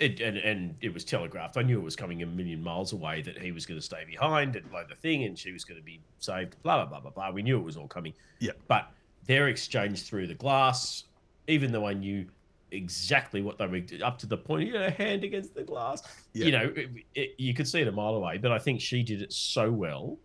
it 0.00 0.20
and, 0.20 0.36
and 0.38 0.74
it 0.80 0.92
was 0.92 1.04
telegraphed. 1.04 1.56
I 1.56 1.62
knew 1.62 1.78
it 1.78 1.84
was 1.84 1.94
coming 1.94 2.22
a 2.22 2.26
million 2.26 2.60
miles 2.62 2.92
away 2.92 3.22
that 3.22 3.38
he 3.38 3.52
was 3.52 3.66
going 3.66 3.78
to 3.78 3.84
stay 3.84 4.04
behind 4.04 4.56
and 4.56 4.68
blow 4.70 4.84
the 4.88 4.96
thing 4.96 5.24
and 5.24 5.38
she 5.38 5.52
was 5.52 5.64
going 5.64 5.78
to 5.78 5.84
be 5.84 6.00
saved. 6.18 6.56
Blah 6.62 6.78
blah 6.78 6.86
blah 6.86 7.00
blah 7.00 7.10
blah. 7.10 7.30
We 7.30 7.42
knew 7.42 7.58
it 7.58 7.62
was 7.62 7.76
all 7.76 7.86
coming. 7.86 8.14
Yeah. 8.40 8.52
But 8.66 8.90
their 9.26 9.48
exchange 9.48 10.02
through 10.02 10.26
the 10.26 10.34
glass, 10.34 11.04
even 11.46 11.70
though 11.70 11.86
I 11.86 11.92
knew 11.92 12.26
exactly 12.72 13.42
what 13.42 13.58
they 13.58 13.66
were 13.66 13.82
up 14.04 14.18
to 14.18 14.26
the 14.26 14.36
point, 14.36 14.66
you 14.68 14.72
know, 14.72 14.90
hand 14.90 15.22
against 15.22 15.54
the 15.54 15.62
glass. 15.62 16.02
Yeah. 16.32 16.46
You 16.46 16.52
know, 16.52 16.72
it, 16.74 16.90
it, 17.14 17.30
you 17.38 17.54
could 17.54 17.68
see 17.68 17.82
it 17.82 17.86
a 17.86 17.92
mile 17.92 18.14
away. 18.14 18.38
But 18.38 18.50
I 18.50 18.58
think 18.58 18.80
she 18.80 19.02
did 19.04 19.22
it 19.22 19.32
so 19.32 19.70
well. 19.70 20.18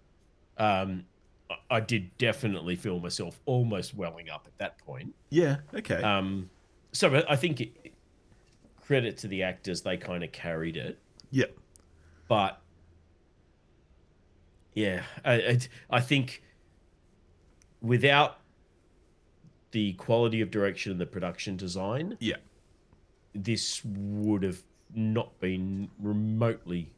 Um, 0.58 1.06
I- 1.70 1.80
did 1.80 2.18
definitely 2.18 2.76
feel 2.76 3.00
myself 3.00 3.40
almost 3.46 3.94
welling 3.96 4.30
up 4.30 4.44
at 4.48 4.58
that 4.58 4.78
point. 4.80 5.14
Yeah. 5.30 5.58
Okay. 5.74 6.02
Um, 6.02 6.50
so 6.92 7.24
I- 7.30 7.36
think 7.36 7.62
it, 7.62 7.94
credit 8.82 9.18
to 9.18 9.28
the 9.28 9.44
actors, 9.44 9.82
they 9.82 9.98
kind 9.98 10.24
of 10.24 10.32
carried 10.32 10.78
it. 10.78 10.98
yeah. 11.32 11.46
But 12.28 12.62
yeah, 14.74 15.04
I, 15.26 15.34
I, 15.34 15.60
I 15.90 16.00
think 16.02 16.44
without 17.82 18.40
the 19.72 19.94
quality 19.94 20.42
of 20.42 20.52
direction 20.52 20.92
and 20.92 21.02
the 21.02 21.06
production 21.06 21.58
design, 21.58 22.18
Yeah. 22.20 22.36
this 23.34 23.82
would 23.86 24.44
have 24.44 24.62
not 24.94 25.40
been 25.40 25.90
remotely 26.00 26.92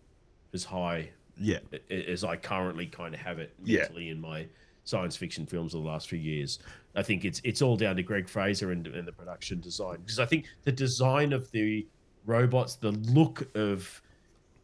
as 0.54 0.66
high 0.66 1.10
Yeah. 1.40 1.60
as 1.90 2.24
I 2.24 2.36
currently 2.36 2.86
kind 2.86 3.14
of 3.14 3.20
have 3.22 3.40
it 3.40 3.54
Yeah. 3.64 3.80
mentally 3.82 4.10
in 4.10 4.20
my 4.20 4.48
science 4.84 5.16
fiction 5.16 5.46
films 5.46 5.74
of 5.74 5.84
the 5.84 5.88
last 5.88 6.10
few 6.10 6.20
years. 6.20 6.60
I 6.96 7.04
think 7.04 7.24
it's 7.26 7.40
it's 7.44 7.62
all 7.62 7.78
down 7.78 7.96
to 7.98 8.04
Greig 8.04 8.28
Fraser 8.28 8.72
and, 8.72 8.86
and 8.88 9.08
the 9.08 9.12
production 9.12 9.60
design 9.62 9.98
because 10.02 10.20
I 10.20 10.26
think 10.26 10.48
the 10.64 10.72
design 10.72 11.32
of 11.34 11.50
the 11.52 11.88
robots, 12.26 12.76
the 12.76 12.92
look 12.92 13.48
of 13.56 14.02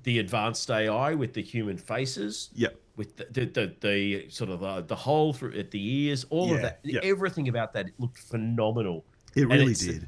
the 0.03 0.19
advanced 0.19 0.69
AI 0.69 1.13
with 1.15 1.33
the 1.33 1.41
human 1.41 1.77
faces, 1.77 2.49
Yeah. 2.53 2.69
with 2.95 3.15
the 3.17 3.25
the, 3.31 3.45
the, 3.45 3.75
the 3.81 4.29
sort 4.29 4.49
of 4.49 4.59
the, 4.59 4.81
the 4.81 4.95
hole 4.95 5.33
through 5.33 5.57
at 5.57 5.71
the 5.71 5.83
ears, 6.07 6.25
all 6.29 6.47
Yeah, 6.49 6.55
of 6.55 6.61
that, 6.63 6.79
yeah. 6.83 6.99
everything 7.03 7.47
about 7.47 7.73
that 7.73 7.88
looked 7.99 8.17
phenomenal. 8.19 9.05
It 9.35 9.47
really 9.47 9.71
it's- 9.71 9.79
did. 9.85 10.07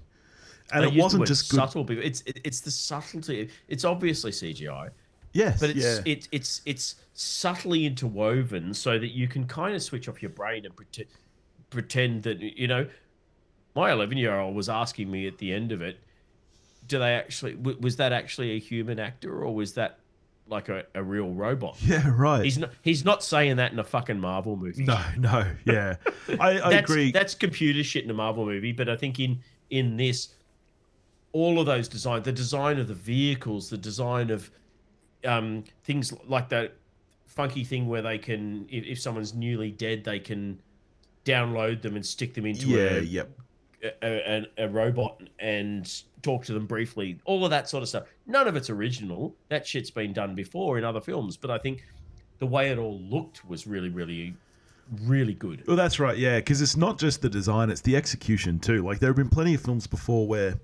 And 0.74 0.84
it 0.84 0.94
wasn't 1.02 1.26
just 1.26 1.50
good. 1.50 1.56
subtle, 1.58 1.86
but 1.86 1.98
it's 1.98 2.22
it, 2.26 2.42
it's 2.44 2.60
the 2.60 2.72
subtlety. 2.72 3.50
It's 3.70 3.86
obviously 3.86 4.32
CGI, 4.32 4.90
Yes. 5.38 5.60
but 5.60 5.70
it's 5.70 5.80
yeah. 5.80 6.00
it's 6.06 6.28
it's 6.32 6.62
it's 6.66 6.96
subtly 7.14 7.86
interwoven 7.86 8.74
so 8.74 8.98
that 8.98 9.10
you 9.10 9.28
can 9.28 9.46
kind 9.46 9.76
of 9.76 9.84
switch 9.84 10.10
off 10.10 10.22
your 10.22 10.32
brain 10.32 10.66
and 10.66 10.76
pretend 10.76 11.08
pretend 11.70 12.24
that 12.24 12.40
you 12.40 12.68
know 12.68 12.88
my 13.76 13.92
11 13.92 14.18
year 14.18 14.40
old 14.40 14.56
was 14.56 14.70
asking 14.70 15.12
me 15.12 15.28
at 15.28 15.38
the 15.38 15.54
end 15.54 15.72
of 15.72 15.82
it 15.82 16.00
do 16.88 16.98
they 16.98 17.14
actually 17.14 17.54
w- 17.54 17.78
was 17.82 17.98
that 17.98 18.12
actually 18.12 18.52
a 18.52 18.60
human 18.60 19.00
actor 19.00 19.44
or 19.44 19.54
was 19.54 19.74
that 19.74 20.00
like 20.48 20.70
a, 20.70 20.86
a 20.96 21.04
real 21.04 21.30
robot 21.30 21.76
yeah. 21.82 22.10
Right. 22.16 22.44
he's 22.44 22.58
not 22.58 22.72
he's 22.82 23.06
not 23.06 23.24
saying 23.24 23.58
that 23.58 23.72
in 23.72 23.80
a 23.80 23.84
fucking 23.84 24.20
marvel 24.20 24.56
movie 24.56 24.86
no. 24.86 25.00
No. 25.20 25.46
Yeah. 25.66 25.98
I, 26.40 26.62
I 26.62 26.70
that's, 26.72 26.90
agree. 26.90 27.12
that's 27.12 27.36
computer 27.36 27.84
shit 27.84 28.04
in 28.04 28.10
a 28.10 28.16
marvel 28.16 28.46
movie 28.46 28.72
but 28.72 28.90
i 28.90 28.96
think 28.96 29.20
in 29.20 29.40
in 29.70 29.98
this 29.98 30.30
all 31.34 31.60
of 31.60 31.66
those 31.66 31.88
design 31.88 32.24
the 32.24 32.32
design 32.32 32.80
of 32.80 32.88
the 32.88 32.94
vehicles 32.94 33.70
the 33.70 33.78
design 33.78 34.30
of 34.30 34.50
um, 35.26 35.64
things 35.84 36.14
like 36.28 36.50
that 36.50 36.76
funky 37.26 37.64
thing 37.64 37.88
where 37.88 38.02
they 38.02 38.18
can, 38.18 38.68
if, 38.70 38.86
if 38.86 39.00
someone's 39.00 39.34
newly 39.34 39.72
dead, 39.72 40.04
they 40.04 40.20
can 40.20 40.60
download 41.26 41.82
them 41.82 41.96
and 41.96 42.06
stick 42.06 42.34
them 42.34 42.46
into 42.46 42.68
Yeah, 42.68 42.98
a, 42.98 43.02
yep. 43.02 43.30
a, 44.02 44.46
a, 44.58 44.66
a 44.66 44.70
robot 44.70 45.22
and 45.40 46.04
talk 46.22 46.46
to 46.46 46.54
them 46.54 46.66
briefly. 46.66 47.20
All 47.26 47.44
of 47.44 47.52
that 47.52 47.70
sort 47.70 47.84
of 47.84 47.90
stuff. 47.90 48.06
None 48.26 48.48
of 48.48 48.56
it's 48.56 48.70
original. 48.70 49.36
That 49.50 49.68
shit's 49.68 49.92
been 49.92 50.14
done 50.14 50.36
before 50.36 50.78
in 50.78 50.84
other 50.84 51.02
films, 51.02 51.38
but 51.38 51.52
I 51.52 51.58
think 51.58 51.84
the 52.40 52.48
way 52.48 52.70
it 52.70 52.78
all 52.78 53.00
looked 53.00 53.48
was 53.48 53.68
really, 53.68 53.90
really, 53.90 54.34
really 55.04 55.34
good. 55.34 55.66
Well, 55.68 55.76
that's 55.78 56.00
right, 56.00 56.18
yeah, 56.18 56.38
because 56.38 56.62
it's 56.62 56.78
not 56.78 56.98
just 56.98 57.22
the 57.22 57.30
design, 57.30 57.70
it's 57.70 57.82
the 57.82 57.96
execution 57.96 58.60
too. 58.60 58.84
Like, 58.84 59.00
there 59.00 59.10
have 59.10 59.18
been 59.18 59.30
plenty 59.30 59.54
of 59.54 59.62
films 59.62 59.86
before 59.86 60.28
where 60.28 60.56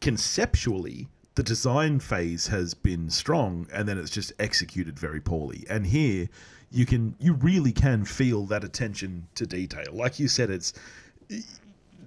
conceptually 0.00 1.08
the 1.38 1.42
design 1.44 2.00
phase 2.00 2.48
has 2.48 2.74
been 2.74 3.08
strong 3.08 3.64
and 3.72 3.86
then 3.88 3.96
it's 3.96 4.10
just 4.10 4.32
executed 4.40 4.98
very 4.98 5.20
poorly. 5.20 5.64
And 5.70 5.86
here, 5.86 6.28
you 6.72 6.84
can, 6.84 7.14
you 7.20 7.34
really 7.34 7.70
can 7.70 8.04
feel 8.04 8.44
that 8.46 8.64
attention 8.64 9.28
to 9.36 9.46
detail. 9.46 9.84
Like 9.92 10.18
you 10.18 10.26
said, 10.26 10.50
it's 10.50 10.72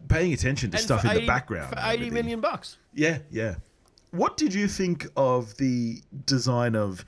paying 0.10 0.34
attention 0.34 0.70
to 0.72 0.78
And 0.78 0.84
stuff 0.84 1.02
for 1.04 1.08
in 1.08 1.12
80 1.14 1.22
the 1.22 1.28
background. 1.28 1.70
for 1.70 1.80
and 1.80 1.88
eighty 1.94 2.08
everything. 2.08 2.14
million 2.14 2.42
bucks. 2.42 2.76
Yeah, 2.94 3.20
yeah. 3.32 3.56
What 4.12 4.36
did 4.36 4.54
you 4.54 4.68
think 4.68 5.08
of 5.16 5.56
the 5.56 6.02
design 6.26 6.76
of 6.76 7.06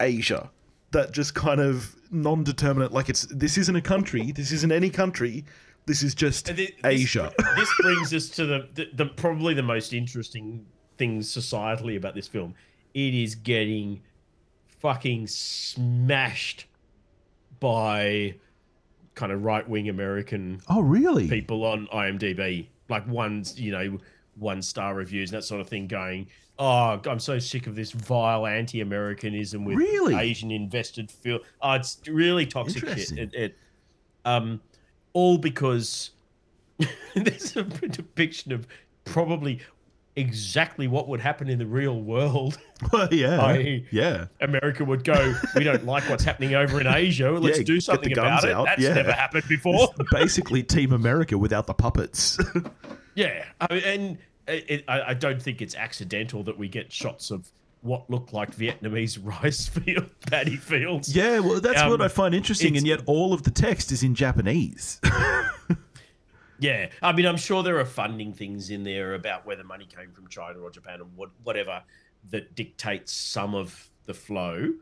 Asia? 0.00 0.50
That 0.90 1.12
just 1.12 1.36
kind 1.36 1.60
of 1.60 1.94
non-determinate, 2.10 2.90
like 2.90 3.08
it's 3.08 3.26
this 3.26 3.56
isn't 3.58 3.76
a 3.76 3.80
country, 3.80 4.32
this 4.32 4.50
isn't 4.50 4.72
any 4.72 4.90
country, 4.90 5.44
this 5.86 6.02
is 6.02 6.16
just 6.16 6.46
this- 6.56 6.72
Asia. 6.84 7.32
this 7.56 7.68
brings 7.80 8.12
us 8.12 8.28
to 8.30 8.44
the, 8.44 8.68
the, 8.74 8.86
the 8.94 9.06
probably 9.06 9.54
the 9.54 9.62
most 9.62 9.92
interesting 9.92 10.66
thing 10.96 11.20
societally 11.20 11.96
about 11.96 12.14
this 12.14 12.28
film. 12.28 12.54
It 12.94 13.14
is 13.14 13.34
getting 13.34 14.00
fucking 14.80 15.26
smashed 15.26 16.66
by 17.60 18.34
kind 19.14 19.32
of 19.32 19.44
right 19.44 19.66
wing 19.68 19.88
American 19.88 20.60
oh, 20.68 20.80
really? 20.80 21.28
people 21.28 21.64
on 21.64 21.86
IMDb, 21.88 22.66
like 22.88 23.06
ones 23.08 23.58
you 23.58 23.72
know 23.72 23.98
one 24.36 24.60
star 24.60 24.94
reviews 24.94 25.30
and 25.30 25.38
that 25.38 25.44
sort 25.44 25.60
of 25.60 25.68
thing, 25.68 25.86
going, 25.86 26.26
"Oh, 26.58 27.00
I'm 27.06 27.20
so 27.20 27.38
sick 27.38 27.66
of 27.66 27.74
this 27.74 27.92
vile 27.92 28.46
anti-Americanism 28.46 29.64
with 29.64 29.76
Really? 29.76 30.14
Asian 30.14 30.50
invested 30.50 31.10
feel." 31.10 31.40
Oh, 31.62 31.72
it's 31.72 32.00
really 32.06 32.46
toxic 32.46 32.86
shit. 32.88 33.12
It, 33.12 33.34
it, 33.34 33.58
um, 34.24 34.60
all 35.12 35.38
because 35.38 36.10
there's 37.14 37.56
a 37.56 37.62
depiction 37.62 38.52
of 38.52 38.66
probably 39.04 39.60
exactly 40.16 40.86
what 40.88 41.08
would 41.08 41.20
happen 41.20 41.48
in 41.48 41.58
the 41.58 41.66
real 41.66 42.00
world. 42.00 42.58
Well, 42.92 43.08
yeah, 43.12 43.40
I- 43.40 43.82
yeah. 43.90 44.26
America 44.42 44.84
would 44.84 45.04
go, 45.04 45.34
"We 45.56 45.64
don't 45.64 45.86
like 45.94 46.06
what's 46.10 46.22
happening 46.24 46.54
over 46.54 46.80
in 46.82 46.86
Asia. 46.86 47.30
Let's 47.30 47.56
Yeah, 47.58 47.64
do 47.64 47.74
get 47.74 47.76
the 47.76 47.80
something 47.80 48.12
guns 48.12 48.44
about 48.44 48.62
it." 48.62 48.66
That's 48.66 48.82
Yeah. 48.82 48.94
never 48.94 49.12
happened 49.12 49.44
before. 49.48 49.88
Basically, 50.10 50.62
Team 50.62 50.92
America 50.92 51.38
without 51.38 51.66
the 51.66 51.74
puppets. 51.74 52.38
Yeah, 53.16 53.44
I 53.60 53.72
mean, 53.74 53.84
and 53.84 54.18
it, 54.48 54.84
I, 54.88 55.02
I 55.10 55.14
don't 55.14 55.40
think 55.40 55.62
it's 55.62 55.76
accidental 55.76 56.42
that 56.42 56.58
we 56.58 56.68
get 56.68 56.92
shots 56.92 57.30
of 57.30 57.48
what 57.82 58.10
look 58.10 58.32
like 58.32 58.54
Vietnamese 58.56 59.18
rice 59.22 59.68
field 59.68 60.10
paddy 60.28 60.56
fields. 60.56 61.14
yeah, 61.14 61.38
well, 61.38 61.60
that's 61.60 61.80
what 61.84 62.00
Um, 62.00 62.02
I 62.02 62.08
find 62.08 62.34
interesting, 62.34 62.76
and 62.76 62.84
yet 62.86 63.02
all 63.06 63.32
of 63.32 63.44
the 63.44 63.52
text 63.52 63.92
is 63.92 64.02
in 64.02 64.16
Japanese. 64.16 65.00
Yeah, 66.64 66.88
I 67.02 67.12
mean, 67.12 67.26
I'm 67.26 67.36
sure 67.36 67.62
there 67.62 67.78
are 67.78 67.84
funding 67.84 68.32
things 68.32 68.70
in 68.70 68.84
there 68.84 69.12
about 69.12 69.44
where 69.44 69.54
the 69.54 69.64
money 69.64 69.84
came 69.84 70.12
from 70.12 70.28
China 70.28 70.60
or 70.60 70.70
Japan 70.70 71.02
or 71.02 71.04
what, 71.14 71.28
whatever 71.42 71.82
that 72.30 72.54
dictates 72.54 73.12
some 73.12 73.54
of 73.54 73.90
the 74.06 74.14
flow. 74.14 74.72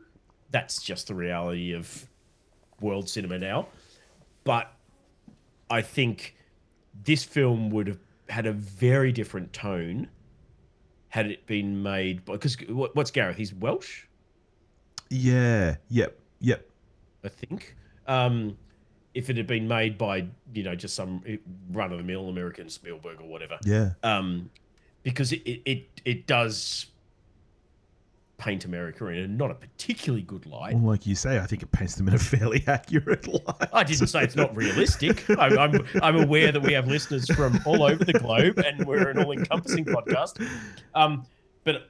That's 0.49 0.81
just 0.81 1.07
the 1.07 1.15
reality 1.15 1.73
of 1.73 2.07
world 2.79 3.09
cinema 3.09 3.37
now. 3.37 3.67
But 4.45 4.71
I 5.69 5.81
think 5.81 6.37
this 7.03 7.25
film 7.25 7.69
would 7.71 7.87
have 7.87 7.99
had 8.29 8.45
a 8.45 8.53
very 8.53 9.11
different 9.11 9.51
tone 9.51 10.07
had 11.09 11.27
it 11.27 11.45
been 11.47 11.83
made 11.83 12.23
by 12.23 12.35
because 12.35 12.55
what's 12.69 13.11
Gareth? 13.11 13.35
He's 13.35 13.53
Welsh. 13.53 14.05
yeah, 15.09 15.75
yep, 15.89 16.17
yep. 16.39 16.65
I 17.25 17.27
think. 17.27 17.75
Um, 18.07 18.57
if 19.13 19.29
it 19.29 19.37
had 19.37 19.47
been 19.47 19.67
made 19.67 19.97
by 19.97 20.25
you 20.53 20.63
know 20.63 20.75
just 20.75 20.95
some 20.95 21.23
run 21.71 21.91
of 21.91 21.97
the 21.97 22.03
mill 22.03 22.29
American 22.29 22.69
Spielberg 22.69 23.21
or 23.21 23.27
whatever, 23.27 23.57
Yeah. 23.63 23.91
um, 24.03 24.49
because 25.03 25.31
it, 25.33 25.41
it 25.65 25.85
it 26.05 26.27
does 26.27 26.87
paint 28.37 28.65
America 28.65 29.07
in 29.07 29.17
a 29.19 29.27
not 29.27 29.51
a 29.51 29.53
particularly 29.53 30.23
good 30.23 30.45
light. 30.45 30.73
Well, 30.75 30.83
like 30.91 31.05
you 31.05 31.15
say, 31.15 31.39
I 31.39 31.45
think 31.45 31.61
it 31.63 31.71
paints 31.71 31.95
them 31.95 32.07
in 32.07 32.13
a 32.15 32.19
fairly 32.19 32.63
accurate 32.67 33.27
light. 33.27 33.69
I 33.71 33.83
didn't 33.83 34.07
say 34.07 34.23
it's 34.23 34.35
not 34.35 34.55
realistic. 34.55 35.29
I'm, 35.37 35.57
I'm 35.57 35.85
I'm 36.01 36.15
aware 36.21 36.51
that 36.51 36.61
we 36.61 36.73
have 36.73 36.87
listeners 36.87 37.29
from 37.33 37.59
all 37.65 37.83
over 37.83 38.03
the 38.03 38.13
globe, 38.13 38.57
and 38.59 38.85
we're 38.85 39.09
an 39.09 39.19
all-encompassing 39.23 39.85
podcast. 39.85 40.45
Um, 40.95 41.25
but 41.63 41.89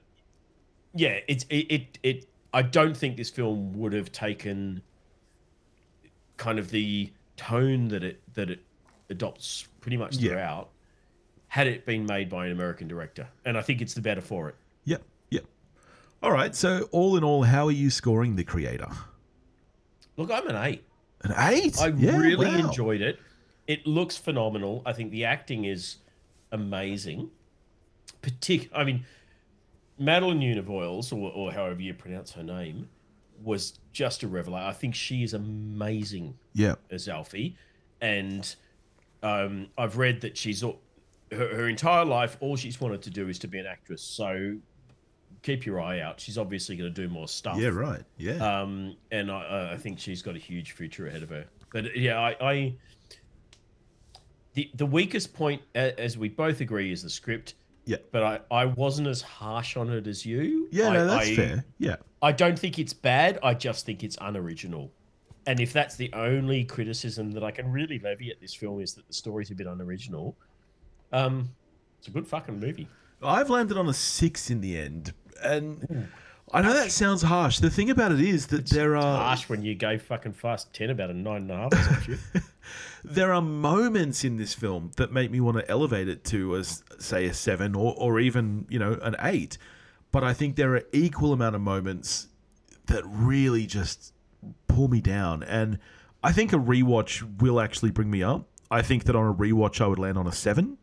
yeah, 0.94 1.20
it's 1.28 1.46
it, 1.50 1.56
it 1.72 2.00
it. 2.04 2.26
I 2.54 2.62
don't 2.62 2.96
think 2.96 3.18
this 3.18 3.32
film 3.32 3.74
would 3.80 3.94
have 3.94 4.12
taken 4.12 4.84
kind 6.38 6.60
of 6.60 6.70
the 6.72 7.12
tone 7.38 7.88
that 7.90 8.04
it 8.04 8.22
that 8.34 8.50
it 8.50 8.64
adopts 9.10 9.68
pretty 9.82 9.98
much 9.98 10.18
Yeah. 10.18 10.32
throughout 10.32 10.70
had 11.48 11.68
it 11.68 11.86
been 11.86 12.06
made 12.06 12.30
by 12.30 12.46
an 12.48 12.52
American 12.52 12.88
director, 12.88 13.28
and 13.46 13.58
I 13.58 13.62
think 13.62 13.82
it's 13.82 13.94
the 13.94 14.02
better 14.02 14.22
for 14.22 14.50
it. 14.50 14.56
Yep, 14.86 15.04
yep. 15.30 15.46
All 16.24 16.32
right. 16.32 16.56
So, 16.56 16.90
all 16.92 17.16
in 17.16 17.24
all, 17.24 17.44
how 17.44 17.68
are 17.68 17.72
you 17.72 17.90
scoring 17.92 18.36
the 18.36 18.44
creator? 18.44 18.88
Look, 20.18 20.32
I'm 20.32 20.48
an 20.48 20.56
eight. 20.56 20.84
An 21.22 21.34
eight. 21.38 21.80
I 21.80 21.88
Yeah, 21.88 22.18
really 22.18 22.46
wow. 22.48 22.68
enjoyed 22.70 23.02
it. 23.02 23.20
It 23.68 23.86
looks 23.86 24.18
phenomenal. 24.18 24.82
I 24.86 24.94
think 24.94 25.12
the 25.12 25.26
acting 25.26 25.66
is 25.66 25.98
amazing. 26.52 27.30
Partic- 28.22 28.70
I 28.74 28.84
mean, 28.84 29.06
Madeline 30.00 30.40
Yuna 30.42 30.64
Voyles, 30.64 31.14
or, 31.14 31.32
or 31.32 31.52
however 31.52 31.82
you 31.82 31.94
pronounce 31.94 32.32
her 32.34 32.44
name, 32.44 32.90
was 33.42 33.80
just 33.92 34.24
a 34.24 34.28
revelation. 34.28 34.68
I 34.68 34.74
think 34.74 34.96
she 34.96 35.24
is 35.24 35.34
amazing 35.34 36.36
Yeah. 36.54 36.76
as 36.92 37.08
Alfie, 37.08 37.56
and 38.02 38.56
um, 39.22 39.68
I've 39.78 39.98
read 39.98 40.22
that 40.22 40.38
she's 40.38 40.64
all, 40.64 40.80
her, 41.32 41.56
her 41.56 41.70
entire 41.70 42.06
life 42.06 42.38
all 42.42 42.56
she's 42.56 42.80
wanted 42.82 43.02
to 43.04 43.10
do 43.10 43.30
is 43.30 43.40
to 43.40 43.48
be 43.48 43.60
an 43.60 43.66
actress. 43.66 44.02
So 44.02 44.56
keep 45.42 45.66
your 45.66 45.80
eye 45.82 46.00
out. 46.02 46.20
She's 46.20 46.38
obviously 46.38 46.76
going 46.76 46.94
to 46.94 47.02
do 47.08 47.10
more 47.10 47.28
stuff. 47.28 47.58
Yeah. 47.58 47.70
Right. 47.70 48.04
Yeah. 48.18 48.36
Um, 48.62 48.96
and 49.12 49.32
I, 49.32 49.72
I 49.74 49.78
think 49.78 50.00
she's 50.00 50.22
got 50.22 50.36
a 50.36 50.40
huge 50.40 50.72
future 50.74 51.08
ahead 51.08 51.24
of 51.24 51.30
her. 51.30 51.46
But 51.72 51.98
yeah, 51.98 52.20
I, 52.20 52.36
I 52.42 52.74
the 54.54 54.70
the 54.76 54.86
weakest 54.86 55.34
point, 55.34 55.62
as 55.74 56.18
we 56.18 56.30
both 56.30 56.62
agree, 56.62 56.92
is 56.92 57.02
the 57.04 57.10
script. 57.10 57.56
Yeah. 57.86 57.98
But 58.12 58.24
I, 58.24 58.40
I 58.52 58.66
wasn't 58.66 59.08
as 59.08 59.22
harsh 59.22 59.78
on 59.78 59.90
it 59.90 60.08
as 60.08 60.26
you. 60.26 60.68
Yeah. 60.72 60.90
I, 60.90 60.94
no, 60.94 61.08
that's 61.08 61.30
I, 61.30 61.36
fair. 61.36 61.66
Yeah. 61.80 61.96
I 62.22 62.32
don't 62.32 62.58
think 62.58 62.80
it's 62.80 62.94
bad. 62.94 63.40
I 63.44 63.54
just 63.54 63.86
think 63.86 64.04
it's 64.04 64.18
unoriginal. 64.22 64.92
And 65.46 65.60
if 65.60 65.74
that's 65.74 65.98
the 65.98 66.10
only 66.14 66.64
criticism 66.64 67.32
that 67.32 67.44
I 67.44 67.52
can 67.52 67.70
really 67.70 68.00
levy 68.00 68.32
at 68.32 68.40
this 68.40 68.54
film 68.54 68.82
is 68.82 68.94
that 68.94 69.08
the 69.08 69.14
story's 69.14 69.52
a 69.52 69.56
bit 69.56 69.68
unoriginal, 69.68 70.38
um, 71.12 71.50
it's 72.00 72.08
a 72.08 72.12
good 72.12 72.28
fucking 72.28 72.60
movie. 72.60 72.88
I've 73.22 73.50
landed 73.50 73.78
on 73.78 73.88
a 73.90 73.94
six 73.94 74.50
in 74.50 74.62
the 74.62 74.78
end, 74.78 75.14
and 75.42 76.10
I 76.54 76.62
know 76.62 76.74
that 76.74 76.92
sounds 76.92 77.24
harsh. 77.24 77.58
The 77.58 77.72
thing 77.72 77.90
about 77.90 78.12
it 78.12 78.22
is 78.22 78.46
that 78.48 78.70
there 78.70 78.96
are 78.96 79.18
Harsh 79.18 79.50
when 79.50 79.64
you 79.64 79.74
go 79.74 79.98
fucking 79.98 80.34
fast 80.34 80.72
ten 80.72 80.92
about 80.92 81.10
a 81.10 81.14
nine 81.14 81.50
and 81.50 81.52
a 81.52 81.56
half 81.56 81.74
or 81.74 81.78
some 81.78 82.02
shit. 82.04 82.44
there 83.04 83.34
are 83.34 83.42
moments 83.42 84.24
in 84.24 84.38
this 84.38 84.54
film 84.54 84.92
that 84.98 85.12
make 85.12 85.32
me 85.32 85.42
want 85.42 85.58
to 85.58 85.68
elevate 85.68 86.08
it 86.08 86.24
to 86.26 86.56
a 86.56 86.64
say 86.64 87.26
a 87.26 87.34
seven 87.34 87.76
or 87.76 87.96
or 87.98 88.20
even 88.20 88.68
you 88.70 88.78
know 88.78 89.00
an 89.02 89.16
eight. 89.22 89.58
But 90.12 90.24
I 90.24 90.34
think 90.34 90.56
there 90.56 90.76
are 90.76 90.84
equal 90.92 91.34
amount 91.34 91.56
of 91.56 91.62
moments 91.62 92.28
that 92.86 93.04
really 93.08 93.66
just 93.66 94.14
pull 94.68 94.88
me 94.88 95.02
down, 95.02 95.42
and 95.42 95.80
I 96.24 96.34
think 96.34 96.54
a 96.54 96.58
rewatch 96.58 97.42
will 97.42 97.60
actually 97.60 97.90
bring 97.90 98.12
me 98.12 98.22
up. 98.22 98.48
I 98.70 98.84
think 98.84 99.06
that 99.06 99.16
on 99.16 99.26
a 99.26 99.34
rewatch 99.34 99.82
I 99.82 99.88
would 99.88 99.98
land 99.98 100.20
on 100.20 100.28
a 100.28 100.32
seven, 100.32 100.78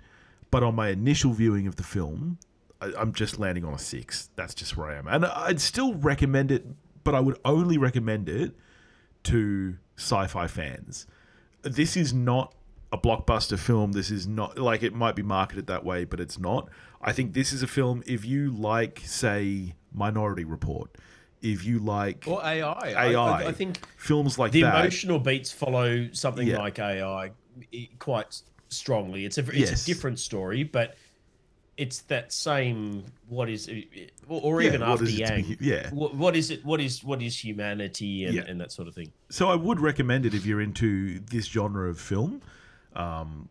but 0.51 0.65
on 0.65 0.75
my 0.75 0.89
initial 0.89 1.33
viewing 1.33 1.69
of 1.69 1.77
the 1.77 1.85
film, 1.85 2.39
I, 2.81 2.93
I'm 2.99 3.13
just 3.13 3.39
landing 3.39 3.65
on 3.65 3.75
a 3.75 3.79
six. 3.79 4.31
That's 4.37 4.55
just 4.55 4.77
where 4.77 4.89
I 4.89 4.97
am, 4.97 5.07
and 5.09 5.25
I'd 5.27 5.61
still 5.61 5.95
recommend 5.95 6.51
it, 6.51 6.65
but 7.05 7.15
I 7.15 7.21
would 7.21 7.39
only 7.45 7.79
recommend 7.79 8.29
it 8.29 8.55
to 9.25 9.77
sci-fi 9.97 10.47
fans. 10.47 11.07
This 11.63 11.97
is 11.97 12.13
not 12.15 12.55
a 12.93 12.99
blockbuster 12.99 13.59
film. 13.59 13.93
This 13.93 14.11
is 14.11 14.27
not 14.27 14.59
like 14.59 14.83
it 14.83 14.95
might 14.95 15.15
be 15.15 15.23
marketed 15.23 15.67
that 15.69 15.85
way, 15.85 16.05
but 16.05 16.21
it's 16.21 16.39
not. 16.39 16.69
I 17.03 17.13
think 17.13 17.33
this 17.35 17.53
is 17.53 17.63
a 17.63 17.67
film 17.67 18.03
if 18.07 18.25
you 18.25 18.51
like, 18.51 19.03
say, 19.05 19.75
Minority 19.93 20.45
Report, 20.45 20.91
if 21.43 21.65
you 21.65 21.79
like 21.79 22.25
Or 22.27 22.43
AI. 22.45 22.73
I, 22.73 23.07
AI, 23.13 23.15
I, 23.45 23.49
I 23.49 23.53
think 23.53 23.79
films 23.97 24.39
like 24.39 24.53
the 24.53 24.63
that. 24.63 24.75
emotional 24.81 25.19
beats 25.19 25.53
follow 25.53 26.09
something 26.13 26.47
Yeah. 26.47 26.59
like 26.59 26.79
AI 26.79 27.31
eh, 27.73 27.87
quite 27.99 28.41
strongly. 28.69 29.25
It's 29.25 29.39
a 29.39 29.43
it's 29.49 29.71
Yes. 29.71 29.83
a 29.83 29.87
different 29.87 30.19
story, 30.19 30.63
but 30.65 30.97
it's 31.81 32.01
that 32.03 32.31
same 32.33 33.03
what 33.29 33.49
is 33.49 33.69
or, 34.29 34.41
or 34.43 34.61
Yeah, 34.63 34.69
even 34.69 34.83
after 34.83 35.05
is 35.05 35.19
it 35.19 35.27
to 35.27 35.33
be 35.35 35.43
Yang. 35.43 35.57
yeah. 35.61 35.91
What, 35.91 36.15
what 36.15 36.37
is 36.37 36.51
it? 36.51 36.65
What 36.65 36.81
is 36.81 37.03
what 37.03 37.23
is 37.23 37.43
humanity 37.43 38.27
and, 38.27 38.35
Yeah. 38.35 38.43
and 38.47 38.61
that 38.61 38.71
sort 38.71 38.87
of 38.87 38.95
thing? 38.95 39.11
So 39.31 39.49
I 39.49 39.55
would 39.55 39.81
recommend 39.81 40.27
it 40.27 40.35
if 40.35 40.45
you're 40.45 40.61
into 40.61 41.21
this 41.21 41.47
genre 41.47 41.89
of 41.89 41.99
film. 41.99 42.43
Um, 42.95 43.49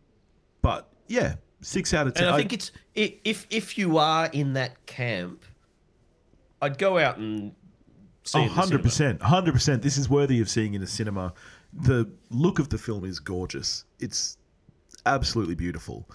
but 0.62 0.90
yeah, 1.08 1.36
six 1.62 1.94
out 1.94 2.06
of 2.08 2.14
ten. 2.14 2.26
And 2.26 2.36
I 2.36 2.38
think 2.38 2.54
it's 2.54 2.72
if 2.94 3.48
if 3.50 3.78
you 3.78 3.98
are 3.98 4.28
in 4.32 4.54
that 4.54 4.86
camp, 4.86 5.44
I'd 6.62 6.78
go 6.78 7.00
out 7.00 7.18
and 7.18 7.54
see. 8.24 8.46
hundred 8.46 8.84
percent, 8.84 9.22
hundred 9.22 9.54
percent. 9.54 9.82
This 9.82 9.98
is 9.98 10.08
worthy 10.10 10.40
of 10.40 10.50
seeing 10.50 10.76
in 10.76 10.84
a 10.84 10.88
cinema. 10.88 11.34
The 11.74 12.10
look 12.30 12.60
of 12.60 12.70
the 12.70 12.78
film 12.78 13.06
is 13.06 13.20
gorgeous. 13.20 13.86
It's 14.00 14.38
absolutely 15.06 15.56
beautiful, 15.56 16.08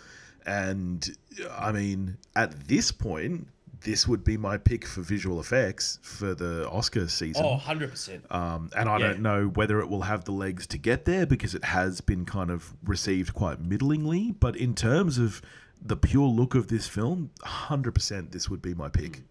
and 0.46 1.16
I 1.50 1.72
mean, 1.72 2.18
at 2.36 2.68
this 2.68 2.90
point, 2.92 3.48
this 3.80 4.08
would 4.08 4.24
be 4.24 4.36
my 4.38 4.56
pick 4.56 4.86
for 4.86 5.02
visual 5.02 5.40
effects 5.40 5.98
for 6.02 6.34
the 6.34 6.68
Oscar 6.70 7.06
season. 7.08 7.44
Oh, 7.44 7.50
100 7.52 7.90
percent. 7.90 8.24
Um, 8.30 8.70
and 8.76 8.88
I 8.88 8.98
Yeah. 8.98 9.08
don't 9.08 9.20
know 9.20 9.48
whether 9.48 9.80
it 9.80 9.88
will 9.88 10.02
have 10.02 10.24
the 10.24 10.32
legs 10.32 10.66
to 10.68 10.78
get 10.78 11.04
there 11.04 11.26
because 11.26 11.54
it 11.54 11.64
has 11.64 12.00
been 12.00 12.24
kind 12.24 12.50
of 12.50 12.72
received 12.84 13.34
quite 13.34 13.60
middlingly. 13.60 14.32
But 14.40 14.56
in 14.56 14.74
terms 14.74 15.18
of 15.18 15.42
the 15.82 15.96
pure 15.96 16.26
look 16.28 16.54
of 16.54 16.68
this 16.68 16.86
film, 16.88 17.30
100% 17.44 18.32
this 18.32 18.48
would 18.48 18.62
be 18.62 18.72
my 18.74 18.88
pick. 18.88 19.22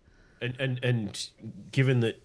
And 0.41 0.56
and 0.60 0.80
and 0.84 1.30
given 1.71 2.02
that 2.02 2.21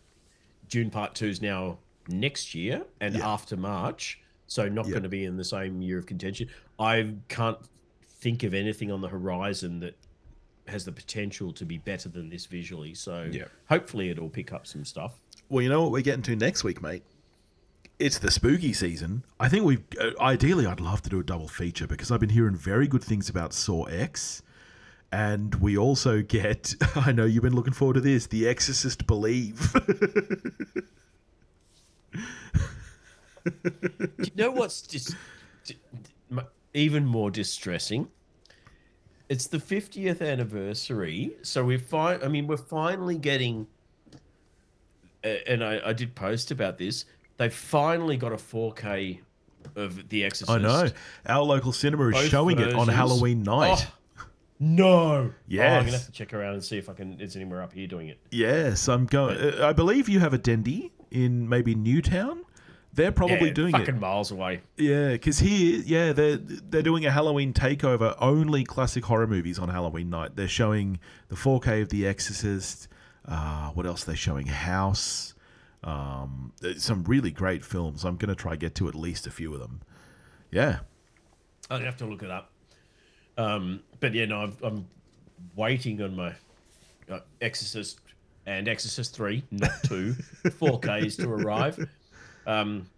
Dune 0.68 0.90
Part 0.90 1.14
Two 1.14 1.26
is 1.28 1.40
now 1.40 1.78
next 2.08 2.54
year 2.54 2.84
and 3.00 3.14
Yeah. 3.14 3.26
after 3.28 3.56
March, 3.56 4.20
so 4.46 4.68
not 4.68 4.86
Yeah. 4.86 4.90
going 4.92 5.02
to 5.04 5.08
be 5.08 5.24
in 5.24 5.36
the 5.36 5.44
same 5.44 5.80
year 5.82 5.98
of 5.98 6.04
contention. 6.06 6.48
I 6.78 7.14
can't 7.28 7.58
think 8.18 8.42
of 8.42 8.52
anything 8.54 8.90
on 8.90 9.00
the 9.00 9.08
horizon 9.08 9.80
that 9.80 9.96
has 10.66 10.84
the 10.84 10.92
potential 10.92 11.52
to 11.54 11.64
be 11.64 11.78
better 11.78 12.08
than 12.08 12.28
this 12.28 12.46
visually. 12.46 12.92
So 12.94 13.28
Yeah. 13.32 13.44
hopefully 13.68 14.10
it'll 14.10 14.28
pick 14.28 14.52
up 14.52 14.66
some 14.66 14.84
stuff. 14.84 15.20
Well, 15.48 15.62
you 15.62 15.68
know 15.70 15.82
what 15.82 15.92
we're 15.92 16.02
getting 16.02 16.22
to 16.24 16.36
next 16.36 16.62
week, 16.64 16.82
mate? 16.82 17.02
It's 17.98 18.18
the 18.18 18.30
spooky 18.30 18.72
season. 18.72 19.24
I 19.40 19.48
think 19.48 19.64
we 19.64 19.78
uh, 20.00 20.10
ideally 20.20 20.66
I'd 20.66 20.78
love 20.80 21.00
to 21.02 21.10
do 21.10 21.18
a 21.20 21.24
double 21.24 21.48
feature 21.48 21.86
because 21.86 22.10
I've 22.10 22.20
been 22.20 22.28
hearing 22.28 22.54
very 22.54 22.86
good 22.86 23.02
things 23.02 23.28
about 23.28 23.52
Saw 23.52 23.84
X. 23.84 24.42
And 25.10 25.54
we 25.56 25.78
also 25.78 26.20
get, 26.36 26.74
I 26.94 27.12
know 27.12 27.24
you've 27.24 27.42
been 27.42 27.54
looking 27.56 27.72
forward 27.72 27.94
to 27.94 28.00
this, 28.00 28.26
The 28.26 28.46
Exorcist 28.46 29.06
Believe. 29.06 29.74
You 34.18 34.30
know 34.34 34.50
what's 34.50 34.82
just 34.82 35.14
even 36.78 37.04
more 37.04 37.30
distressing? 37.30 38.08
It's 39.28 39.46
the 39.46 39.58
50th 39.58 40.22
anniversary, 40.26 41.32
so 41.42 41.64
we're 41.64 41.78
fine. 41.78 42.20
I 42.22 42.28
mean, 42.28 42.46
we're 42.46 42.56
finally 42.56 43.18
getting. 43.18 43.66
And 45.22 45.62
I, 45.62 45.80
I 45.84 45.92
did 45.92 46.14
post 46.14 46.50
about 46.50 46.78
this. 46.78 47.04
They 47.36 47.50
finally 47.50 48.16
got 48.16 48.32
a 48.32 48.36
4K 48.36 49.18
of 49.76 50.08
The 50.08 50.24
Exorcist. 50.24 50.50
I 50.50 50.58
know. 50.58 50.88
Our 51.26 51.42
local 51.42 51.72
cinema 51.72 52.08
is 52.08 52.14
Both 52.14 52.28
showing 52.28 52.58
it 52.58 52.72
on. 52.72 52.88
Halloween 52.88 53.42
night. 53.42 53.86
Oh, 53.88 54.24
no. 54.60 54.86
Oh, 54.96 55.32
I'm 55.52 55.84
gonna 55.84 55.90
have 55.92 56.06
to 56.06 56.12
check 56.12 56.32
around 56.32 56.54
and 56.54 56.64
see 56.64 56.78
if 56.78 56.88
I 56.88 56.94
can. 56.94 57.20
It's 57.20 57.36
anywhere 57.36 57.62
up 57.62 57.72
here 57.72 57.86
doing 57.86 58.08
it. 58.08 58.18
Yes, 58.30 58.88
I'm 58.88 59.06
going. 59.06 59.36
uh, 59.36 59.66
I 59.66 59.72
believe 59.72 60.08
you 60.08 60.20
have 60.20 60.32
a 60.32 60.38
Dendy 60.38 60.92
in 61.10 61.48
maybe 61.48 61.74
Newtown. 61.74 62.44
They're 62.98 63.12
probably 63.12 63.46
Yeah, 63.48 63.54
doing 63.54 63.72
fucking 63.72 63.94
it. 63.94 64.00
miles 64.00 64.32
away. 64.32 64.60
Yeah, 64.76 65.12
because 65.12 65.38
here, 65.38 65.80
yeah, 65.86 66.12
they're 66.12 66.36
they're 66.36 66.82
doing 66.82 67.06
a 67.06 67.12
Halloween 67.12 67.52
takeover. 67.52 68.16
Only 68.18 68.64
classic 68.64 69.04
horror 69.04 69.28
movies 69.28 69.56
on 69.56 69.68
Halloween 69.68 70.10
night. 70.10 70.34
They're 70.34 70.48
showing 70.48 70.98
the 71.28 71.36
4K 71.36 71.82
of 71.82 71.90
The 71.90 72.08
Exorcist. 72.08 72.88
Uh, 73.24 73.70
what 73.70 73.86
else? 73.86 74.02
They're 74.02 74.16
showing 74.16 74.46
House. 74.48 75.34
Um, 75.84 76.52
some 76.76 77.04
really 77.04 77.30
great 77.30 77.64
films. 77.64 78.04
I'm 78.04 78.16
going 78.16 78.30
to 78.30 78.34
try 78.34 78.52
to 78.54 78.58
get 78.58 78.74
to 78.74 78.88
at 78.88 78.96
least 78.96 79.28
a 79.28 79.30
few 79.30 79.54
of 79.54 79.60
them. 79.60 79.80
Yeah. 80.50 80.80
I'd 81.70 81.82
have 81.82 81.98
to 81.98 82.04
look 82.04 82.24
it 82.24 82.30
up. 82.32 82.50
Um, 83.36 83.80
but 84.00 84.12
yeah, 84.12 84.24
no, 84.24 84.42
I've, 84.42 84.60
I'm 84.64 84.88
waiting 85.54 86.02
on 86.02 86.16
my 86.16 86.32
uh, 87.08 87.20
Exorcist 87.40 88.00
and 88.46 88.66
Exorcist 88.66 89.14
3, 89.14 89.44
not 89.52 89.70
2, 89.84 90.16
4Ks 90.46 91.16
to 91.18 91.30
arrive. 91.30 91.78
Um, 92.48 92.88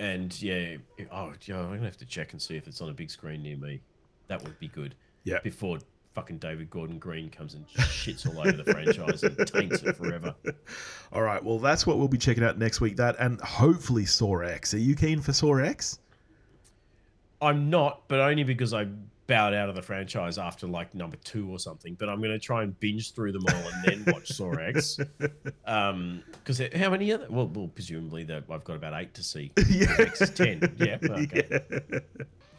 and 0.00 0.40
yeah, 0.42 0.76
oh, 1.12 1.32
yeah, 1.46 1.58
I'm 1.60 1.78
to 1.78 1.84
have 1.84 1.96
to 1.96 2.04
check 2.04 2.32
and 2.32 2.42
see 2.42 2.56
if 2.56 2.66
it's 2.66 2.80
on 2.80 2.90
a 2.90 2.92
big 2.92 3.10
screen 3.10 3.42
near 3.42 3.56
me. 3.56 3.80
That 4.26 4.42
would 4.42 4.58
be 4.58 4.68
good. 4.68 4.94
Yeah. 5.24 5.38
Before 5.42 5.78
fucking 6.14 6.38
David 6.38 6.68
Gordon 6.68 6.98
Green 6.98 7.30
comes 7.30 7.54
and 7.54 7.66
shits 7.68 8.26
all 8.26 8.40
over 8.40 8.52
the 8.52 8.64
franchise 8.64 9.22
and 9.22 9.36
taints 9.46 9.82
it 9.82 9.96
forever. 9.96 10.34
All 11.12 11.22
right. 11.22 11.42
Well, 11.42 11.60
that's 11.60 11.86
what 11.86 11.98
we'll 11.98 12.08
be 12.08 12.18
checking 12.18 12.42
out 12.42 12.58
next 12.58 12.80
week. 12.80 12.96
That 12.96 13.14
and 13.20 13.40
hopefully 13.40 14.04
Saw 14.04 14.40
X. 14.40 14.74
Are 14.74 14.78
you 14.78 14.96
keen 14.96 15.20
for 15.20 15.32
Saw 15.32 15.58
X? 15.58 16.00
I'm 17.40 17.70
not, 17.70 18.02
but 18.08 18.18
only 18.18 18.42
because 18.42 18.74
I 18.74 18.88
bowed 19.28 19.54
out 19.54 19.68
of 19.68 19.76
the 19.76 19.82
franchise 19.82 20.38
after 20.38 20.66
like 20.66 20.94
number 20.94 21.16
two 21.18 21.48
or 21.48 21.60
something. 21.60 21.94
But 21.94 22.08
I'm 22.08 22.18
going 22.18 22.32
to 22.32 22.38
try 22.40 22.64
and 22.64 22.78
binge 22.80 23.14
through 23.14 23.32
them 23.32 23.44
all 23.48 23.70
and 23.72 23.84
then 23.84 24.12
watch 24.12 24.28
Saw 24.28 24.52
X. 24.54 24.98
Um, 25.66 26.22
because 26.32 26.62
how 26.74 26.88
many 26.88 27.12
other? 27.12 27.26
Well, 27.28 27.46
well, 27.46 27.68
presumably 27.68 28.24
that 28.24 28.44
I've 28.50 28.64
got 28.64 28.76
about 28.76 28.98
eight 29.00 29.12
to 29.14 29.22
see. 29.22 29.52
Yeah. 29.68 29.94
X 29.98 30.22
is 30.22 30.30
ten. 30.30 30.74
Yeah. 30.78 30.96
Okay. 31.02 31.60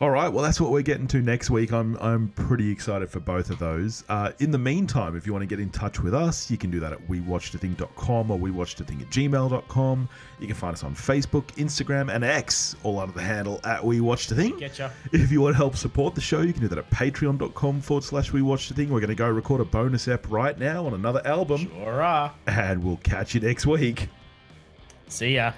All 0.02 0.10
right, 0.12 0.30
well, 0.30 0.42
that's 0.42 0.62
what 0.62 0.72
we're 0.72 0.82
getting 0.82 1.08
to 1.08 1.22
next 1.22 1.50
week. 1.50 1.74
I'm 1.74 1.98
I'm 1.98 2.30
pretty 2.30 2.72
excited 2.72 3.10
for 3.10 3.20
both 3.20 3.50
of 3.50 3.60
those. 3.60 4.06
Uh, 4.08 4.32
in 4.40 4.50
the 4.50 4.58
meantime, 4.58 5.18
if 5.18 5.28
you 5.28 5.34
want 5.34 5.44
to 5.44 5.46
get 5.46 5.60
in 5.60 5.70
touch 5.72 6.00
with 6.00 6.14
us, 6.14 6.50
you 6.50 6.58
can 6.58 6.72
do 6.72 6.80
that 6.80 6.94
at 6.94 7.06
wewatchedathing.com 7.10 8.32
or 8.32 8.40
wewatchedathing 8.40 9.02
at 9.02 9.10
gmail.com. 9.10 10.10
You 10.40 10.48
can 10.48 10.56
find 10.56 10.74
us 10.74 10.86
on 10.86 10.96
Facebook, 10.96 11.48
Instagram, 11.58 12.14
and 12.16 12.24
X, 12.24 12.78
all 12.84 12.98
under 12.98 13.14
the 13.14 13.22
handle 13.22 13.60
at 13.66 13.82
wewatchedathing. 13.82 14.58
Getcha. 14.60 14.90
If 15.12 15.34
you 15.34 15.42
want 15.42 15.56
to 15.56 15.58
help 15.58 15.76
support 15.76 16.16
the 16.16 16.22
show, 16.22 16.40
you 16.42 16.54
can 16.54 16.62
do 16.62 16.70
that 16.70 16.78
at 16.78 16.90
patreon.com 16.92 17.82
forward 17.82 18.06
slash 18.06 18.32
wewatchedathing. 18.32 18.88
We're 18.88 19.02
going 19.02 19.10
to 19.10 19.16
go 19.16 19.30
record 19.30 19.60
a 19.60 19.66
bonus 19.66 20.08
app 20.08 20.32
right 20.32 20.58
now 20.58 20.86
on 20.86 20.94
another 20.94 21.22
album, 21.28 21.70
Sure 21.74 22.02
are. 22.02 22.34
and 22.48 22.82
we'll 22.86 22.98
catch 23.04 23.36
you 23.36 23.42
next 23.42 23.66
week. 23.66 24.08
See 25.10 25.36
ya. 25.36 25.52